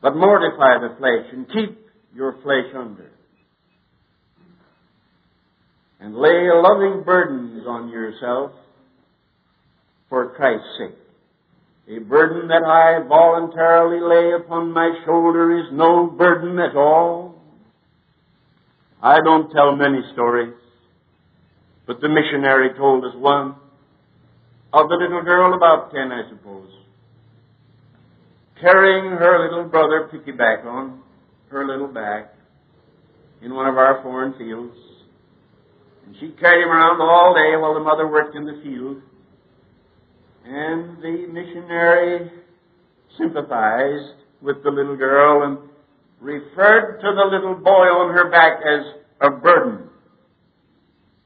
but 0.05 0.17
mortify 0.17 0.87
the 0.87 0.95
flesh 0.99 1.33
and 1.33 1.47
keep 1.49 1.89
your 2.15 2.35
flesh 2.43 2.77
under. 2.77 3.11
And 5.99 6.15
lay 6.15 6.47
loving 6.53 7.05
burdens 7.07 7.65
on 7.67 7.89
yourself 7.89 8.53
for 10.11 10.35
Christ's 10.35 10.69
sake. 10.79 11.97
A 11.97 12.01
burden 12.01 12.49
that 12.49 12.65
I 12.67 13.09
voluntarily 13.09 14.03
lay 14.03 14.35
upon 14.35 14.73
my 14.73 14.93
shoulder 15.07 15.59
is 15.59 15.73
no 15.73 16.07
burden 16.07 16.59
at 16.59 16.77
all. 16.77 17.41
I 19.03 19.21
don't 19.25 19.51
tell 19.53 19.75
many 19.75 20.01
stories, 20.13 20.53
but 21.87 22.03
the 22.03 22.11
missionary 22.11 22.77
told 22.77 23.07
us 23.07 23.13
one 23.17 23.55
of 24.71 24.89
the 24.91 24.97
little 24.97 25.23
girl 25.23 25.55
about 25.55 25.93
ten, 25.93 26.13
I 26.13 26.29
suppose, 26.29 26.69
carrying 28.61 29.11
her 29.13 29.45
little 29.45 29.69
brother 29.69 30.09
piggyback 30.13 30.65
on 30.65 31.01
her 31.51 31.67
little 31.67 31.89
back 31.89 32.35
in 33.43 33.55
one 33.55 33.67
of 33.67 33.77
our 33.77 34.03
foreign 34.03 34.33
fields. 34.39 34.77
And 36.07 36.15
she 36.21 36.31
carried 36.41 36.63
him 36.63 36.71
around 36.71 37.01
all 37.01 37.35
day 37.35 37.57
while 37.57 37.75
the 37.75 37.81
mother 37.81 38.07
worked 38.07 38.37
in 38.37 38.45
the 38.45 38.61
field. 38.63 39.03
And 40.45 40.99
the 41.03 41.27
missionary 41.33 42.31
sympathized 43.17 44.21
with 44.43 44.63
the 44.63 44.71
little 44.71 44.97
girl 44.97 45.45
and 45.45 45.71
referred 46.21 47.01
to 47.01 47.13
the 47.15 47.37
little 47.37 47.55
boy 47.55 47.71
on 47.71 48.15
her 48.15 48.31
back 48.31 48.61
as 48.61 49.03
a 49.21 49.31
burden. 49.31 49.89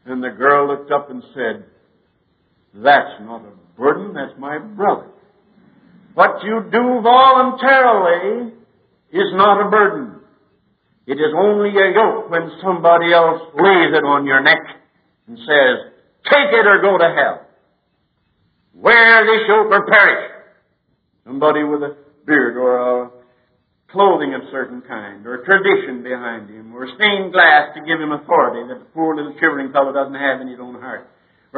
And 0.05 0.23
the 0.23 0.31
girl 0.31 0.69
looked 0.69 0.91
up 0.91 1.11
and 1.11 1.23
said, 1.35 1.65
That's 2.75 3.21
not 3.21 3.45
a 3.45 3.53
burden, 3.79 4.15
that's 4.15 4.39
my 4.39 4.59
brother. 4.59 5.09
What 6.19 6.43
you 6.43 6.67
do 6.67 6.99
voluntarily 6.99 8.51
is 9.13 9.31
not 9.39 9.65
a 9.65 9.71
burden. 9.71 10.19
It 11.07 11.15
is 11.15 11.31
only 11.31 11.71
a 11.71 11.95
yoke 11.95 12.29
when 12.29 12.51
somebody 12.61 13.15
else 13.15 13.55
lays 13.55 13.95
it 13.95 14.03
on 14.03 14.27
your 14.27 14.43
neck 14.43 14.67
and 15.29 15.39
says, 15.39 15.95
take 16.27 16.51
it 16.51 16.67
or 16.67 16.83
go 16.83 16.99
to 16.99 17.15
hell. 17.15 17.47
Wear 18.75 19.27
this 19.31 19.47
yoke 19.47 19.71
or 19.71 19.87
perish. 19.87 20.31
Somebody 21.25 21.63
with 21.63 21.83
a 21.87 21.95
beard 22.27 22.57
or 22.57 23.05
a 23.05 23.11
clothing 23.93 24.35
of 24.35 24.41
certain 24.51 24.83
kind, 24.83 25.25
or 25.25 25.37
a 25.37 25.45
tradition 25.45 26.03
behind 26.03 26.51
him, 26.51 26.75
or 26.75 26.89
stained 26.99 27.33
glass 27.33 27.71
to 27.77 27.81
give 27.87 28.01
him 28.01 28.11
authority 28.11 28.67
that 28.67 28.81
the 28.81 28.91
poor 28.93 29.15
little 29.15 29.35
shivering 29.39 29.71
fellow 29.71 29.93
doesn't 29.93 30.19
have 30.19 30.41
in 30.41 30.49
his 30.49 30.59
own 30.61 30.75
heart, 30.83 31.09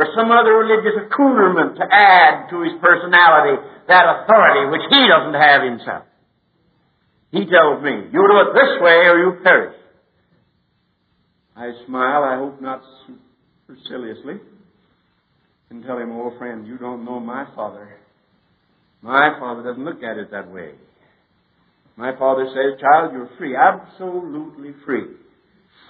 or 0.01 0.09
some 0.16 0.32
other 0.32 0.57
religious 0.57 0.96
accoutrement 0.96 1.76
to 1.76 1.84
add 1.84 2.48
to 2.48 2.64
his 2.64 2.72
personality 2.80 3.61
that 3.86 4.24
authority 4.24 4.72
which 4.72 4.88
he 4.88 5.01
doesn't 5.05 5.36
have 5.36 5.61
himself. 5.61 6.05
He 7.30 7.44
tells 7.44 7.84
me, 7.84 8.09
you 8.09 8.20
do 8.24 8.36
it 8.40 8.55
this 8.57 8.80
way 8.80 9.05
or 9.12 9.20
you 9.20 9.44
perish. 9.44 9.76
I 11.55 11.72
smile, 11.86 12.24
I 12.24 12.36
hope 12.38 12.62
not 12.62 12.80
superciliously, 13.68 14.40
and 15.68 15.84
tell 15.84 15.98
him, 15.98 16.12
oh 16.12 16.32
friend, 16.38 16.66
you 16.66 16.78
don't 16.78 17.05
know 17.05 17.20
my 17.20 17.44
father. 17.55 17.98
My 19.03 19.36
father 19.38 19.62
doesn't 19.62 19.84
look 19.84 20.03
at 20.03 20.16
it 20.16 20.30
that 20.30 20.51
way. 20.51 20.72
My 21.96 22.16
father 22.16 22.46
says, 22.48 22.80
child, 22.80 23.12
you're 23.12 23.28
free, 23.36 23.55
absolutely 23.55 24.72
free. 24.86 25.05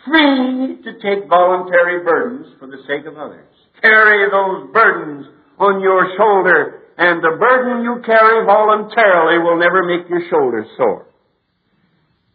Free 0.04 0.82
to 0.82 0.92
take 0.94 1.28
voluntary 1.28 2.02
burdens 2.02 2.46
for 2.58 2.66
the 2.66 2.78
sake 2.88 3.06
of 3.06 3.16
others. 3.16 3.46
Carry 3.82 4.30
those 4.30 4.72
burdens 4.72 5.26
on 5.58 5.80
your 5.80 6.14
shoulder, 6.16 6.82
and 6.98 7.22
the 7.22 7.36
burden 7.38 7.82
you 7.84 8.02
carry 8.04 8.44
voluntarily 8.44 9.38
will 9.42 9.58
never 9.58 9.84
make 9.84 10.08
your 10.08 10.22
shoulders 10.28 10.66
sore. 10.76 11.06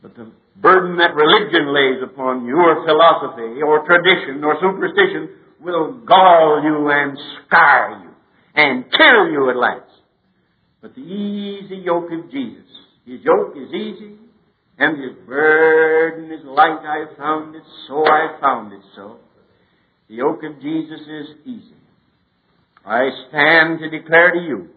But 0.02 0.16
the 0.16 0.32
burden 0.62 0.98
that 0.98 1.16
religion 1.16 1.74
lays 1.74 2.02
upon 2.04 2.46
you, 2.46 2.58
or 2.58 2.86
philosophy, 2.86 3.62
or 3.62 3.86
tradition, 3.86 4.44
or 4.44 4.58
superstition, 4.62 5.30
will 5.62 5.94
gall 6.06 6.62
you 6.64 6.90
and 6.90 7.18
scar 7.48 8.04
you, 8.04 8.12
and 8.56 8.86
kill 8.92 9.30
you 9.30 9.50
at 9.50 9.58
last. 9.58 9.92
But 10.82 10.96
the 10.96 11.02
easy 11.02 11.78
yoke 11.78 12.12
of 12.12 12.32
Jesus, 12.32 12.66
his 13.06 13.22
yoke 13.22 13.56
is 13.58 13.74
easy, 13.74 14.18
and 14.78 15.02
his 15.02 15.14
burden 15.26 16.32
is 16.32 16.46
light. 16.46 16.80
I 16.84 17.16
found 17.18 17.56
it 17.56 17.64
so, 17.88 18.06
I 18.06 18.38
found 18.40 18.74
it 18.74 18.82
so. 18.96 19.18
The 20.08 20.16
yoke 20.16 20.44
of 20.44 20.62
Jesus 20.62 21.02
is 21.02 21.28
easy. 21.46 21.76
I 22.86 23.10
stand 23.30 23.80
to 23.80 23.90
declare 23.90 24.32
to 24.32 24.40
you 24.40 24.70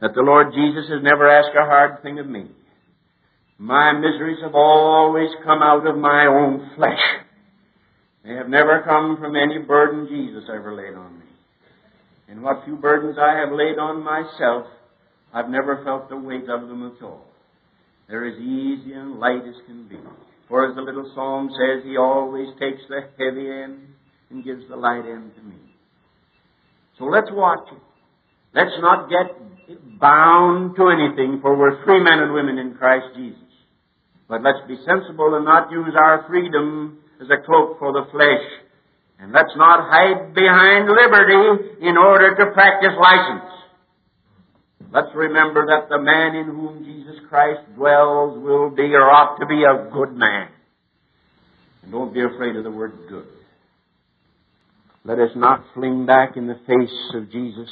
that 0.00 0.14
the 0.14 0.22
Lord 0.22 0.52
Jesus 0.52 0.90
has 0.90 1.02
never 1.02 1.28
asked 1.28 1.54
a 1.54 1.66
hard 1.66 2.02
thing 2.02 2.18
of 2.18 2.26
me. 2.26 2.46
My 3.58 3.92
miseries 3.92 4.42
have 4.42 4.54
always 4.54 5.30
come 5.44 5.62
out 5.62 5.86
of 5.86 5.96
my 5.96 6.26
own 6.26 6.70
flesh. 6.76 6.98
They 8.24 8.34
have 8.34 8.48
never 8.48 8.82
come 8.82 9.18
from 9.20 9.36
any 9.36 9.58
burden 9.58 10.08
Jesus 10.08 10.48
ever 10.52 10.74
laid 10.74 10.94
on 10.94 11.18
me. 11.18 11.26
And 12.28 12.42
what 12.42 12.64
few 12.64 12.76
burdens 12.76 13.16
I 13.20 13.38
have 13.38 13.52
laid 13.52 13.78
on 13.78 14.02
myself, 14.02 14.66
I've 15.32 15.48
never 15.48 15.84
felt 15.84 16.08
the 16.08 16.16
weight 16.16 16.48
of 16.48 16.68
them 16.68 16.92
at 16.96 17.04
all. 17.04 17.26
They're 18.08 18.26
as 18.26 18.40
easy 18.40 18.92
and 18.94 19.20
light 19.20 19.42
as 19.46 19.54
can 19.66 19.86
be. 19.88 19.98
For 20.48 20.68
as 20.68 20.74
the 20.74 20.82
little 20.82 21.10
psalm 21.14 21.50
says, 21.50 21.84
He 21.84 21.96
always 21.96 22.48
takes 22.58 22.82
the 22.88 23.02
heavy 23.18 23.48
end 23.48 23.90
and 24.30 24.44
gives 24.44 24.68
the 24.68 24.76
light 24.76 25.04
end 25.04 25.32
to 25.36 25.42
me. 25.42 25.56
So 26.98 27.04
let's 27.04 27.30
watch 27.30 27.66
it. 27.72 27.82
Let's 28.54 28.74
not 28.80 29.08
get 29.08 29.98
bound 30.00 30.76
to 30.76 30.88
anything, 30.88 31.40
for 31.40 31.56
we're 31.56 31.84
free 31.84 32.02
men 32.02 32.18
and 32.18 32.32
women 32.32 32.58
in 32.58 32.74
Christ 32.74 33.06
Jesus. 33.16 33.38
But 34.28 34.42
let's 34.42 34.66
be 34.68 34.76
sensible 34.86 35.34
and 35.34 35.44
not 35.44 35.70
use 35.70 35.94
our 35.96 36.24
freedom 36.28 36.98
as 37.20 37.28
a 37.30 37.44
cloak 37.44 37.78
for 37.78 37.92
the 37.92 38.06
flesh. 38.10 38.46
And 39.18 39.32
let's 39.32 39.52
not 39.56 39.90
hide 39.90 40.34
behind 40.34 40.88
liberty 40.88 41.86
in 41.86 41.96
order 41.96 42.34
to 42.36 42.52
practice 42.52 42.94
license. 42.98 43.50
Let's 44.92 45.14
remember 45.14 45.66
that 45.66 45.88
the 45.88 46.00
man 46.00 46.34
in 46.34 46.46
whom 46.46 46.84
Jesus 46.84 47.20
Christ 47.28 47.60
dwells 47.76 48.42
will 48.42 48.70
be 48.70 48.94
or 48.94 49.08
ought 49.10 49.38
to 49.38 49.46
be 49.46 49.62
a 49.62 49.90
good 49.92 50.16
man. 50.16 50.48
And 51.82 51.92
don't 51.92 52.12
be 52.12 52.22
afraid 52.22 52.56
of 52.56 52.64
the 52.64 52.70
word 52.70 52.92
good. 53.08 53.26
Let 55.04 55.18
us 55.18 55.30
not 55.34 55.64
fling 55.74 56.04
back 56.04 56.36
in 56.36 56.46
the 56.46 56.60
face 56.66 57.14
of 57.14 57.30
Jesus 57.30 57.70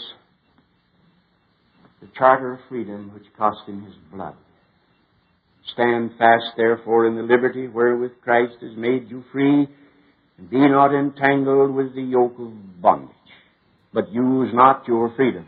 the 2.01 2.09
charter 2.17 2.55
of 2.55 2.61
freedom 2.69 3.11
which 3.13 3.25
cost 3.37 3.69
him 3.69 3.83
his 3.83 3.95
blood. 4.13 4.35
Stand 5.73 6.13
fast, 6.17 6.57
therefore, 6.57 7.07
in 7.07 7.17
the 7.17 7.23
liberty 7.23 7.67
wherewith 7.67 8.13
Christ 8.23 8.55
has 8.63 8.77
made 8.77 9.11
you 9.11 9.25
free, 9.33 9.69
and 10.39 10.51
be 10.51 10.59
not 10.59 10.95
entangled 10.95 11.75
with 11.75 11.95
the 11.95 12.03
yoke 12.03 12.39
of 12.39 12.81
bondage. 12.81 13.15
But 13.93 14.13
use 14.13 14.51
not 14.55 14.87
your 14.87 15.13
freedom 15.17 15.47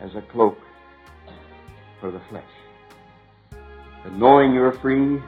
as 0.00 0.10
a 0.14 0.32
cloak 0.32 0.58
for 2.00 2.10
the 2.10 2.20
flesh. 2.28 2.44
But 4.02 4.12
knowing 4.12 4.52
you're 4.52 4.78
free, 4.80 5.18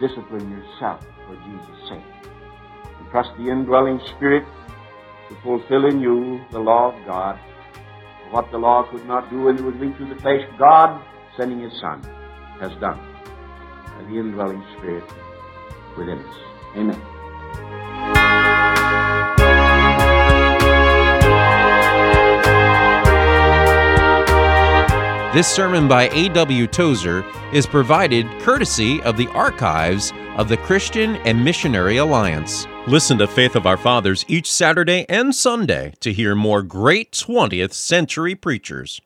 discipline 0.00 0.50
yourself 0.50 1.00
for 1.26 1.36
Jesus' 1.36 1.88
sake. 1.88 2.29
And 3.10 3.24
trust 3.24 3.36
the 3.38 3.50
indwelling 3.50 4.00
Spirit 4.06 4.44
to 5.28 5.34
fulfill 5.42 5.86
in 5.86 6.00
you 6.00 6.40
the 6.50 6.58
law 6.58 6.92
of 6.94 7.06
God. 7.06 7.38
What 8.30 8.50
the 8.52 8.58
law 8.58 8.84
could 8.84 9.04
not 9.06 9.30
do 9.30 9.48
and 9.48 9.58
it 9.58 9.64
was 9.64 9.74
weak 9.76 9.96
through 9.96 10.14
the 10.14 10.20
flesh, 10.20 10.48
God, 10.58 11.02
sending 11.36 11.60
His 11.60 11.72
Son, 11.80 12.02
has 12.60 12.72
done 12.76 12.98
by 13.96 14.02
the 14.04 14.18
indwelling 14.18 14.62
Spirit 14.76 15.04
within 15.96 16.18
us. 16.18 16.36
Amen. 16.76 17.00
This 25.34 25.48
sermon 25.48 25.88
by 25.88 26.08
A.W. 26.08 26.66
Tozer 26.66 27.24
is 27.52 27.66
provided 27.66 28.26
courtesy 28.40 29.00
of 29.02 29.16
the 29.16 29.28
archives 29.28 30.12
of 30.36 30.48
the 30.48 30.56
Christian 30.56 31.16
and 31.18 31.44
Missionary 31.44 31.98
Alliance. 31.98 32.66
Listen 32.86 33.18
to 33.18 33.26
Faith 33.26 33.56
of 33.56 33.66
Our 33.66 33.76
Fathers 33.76 34.24
each 34.26 34.50
Saturday 34.50 35.04
and 35.06 35.34
Sunday 35.34 35.92
to 36.00 36.14
hear 36.14 36.34
more 36.34 36.62
great 36.62 37.12
20th 37.12 37.74
century 37.74 38.34
preachers. 38.34 38.98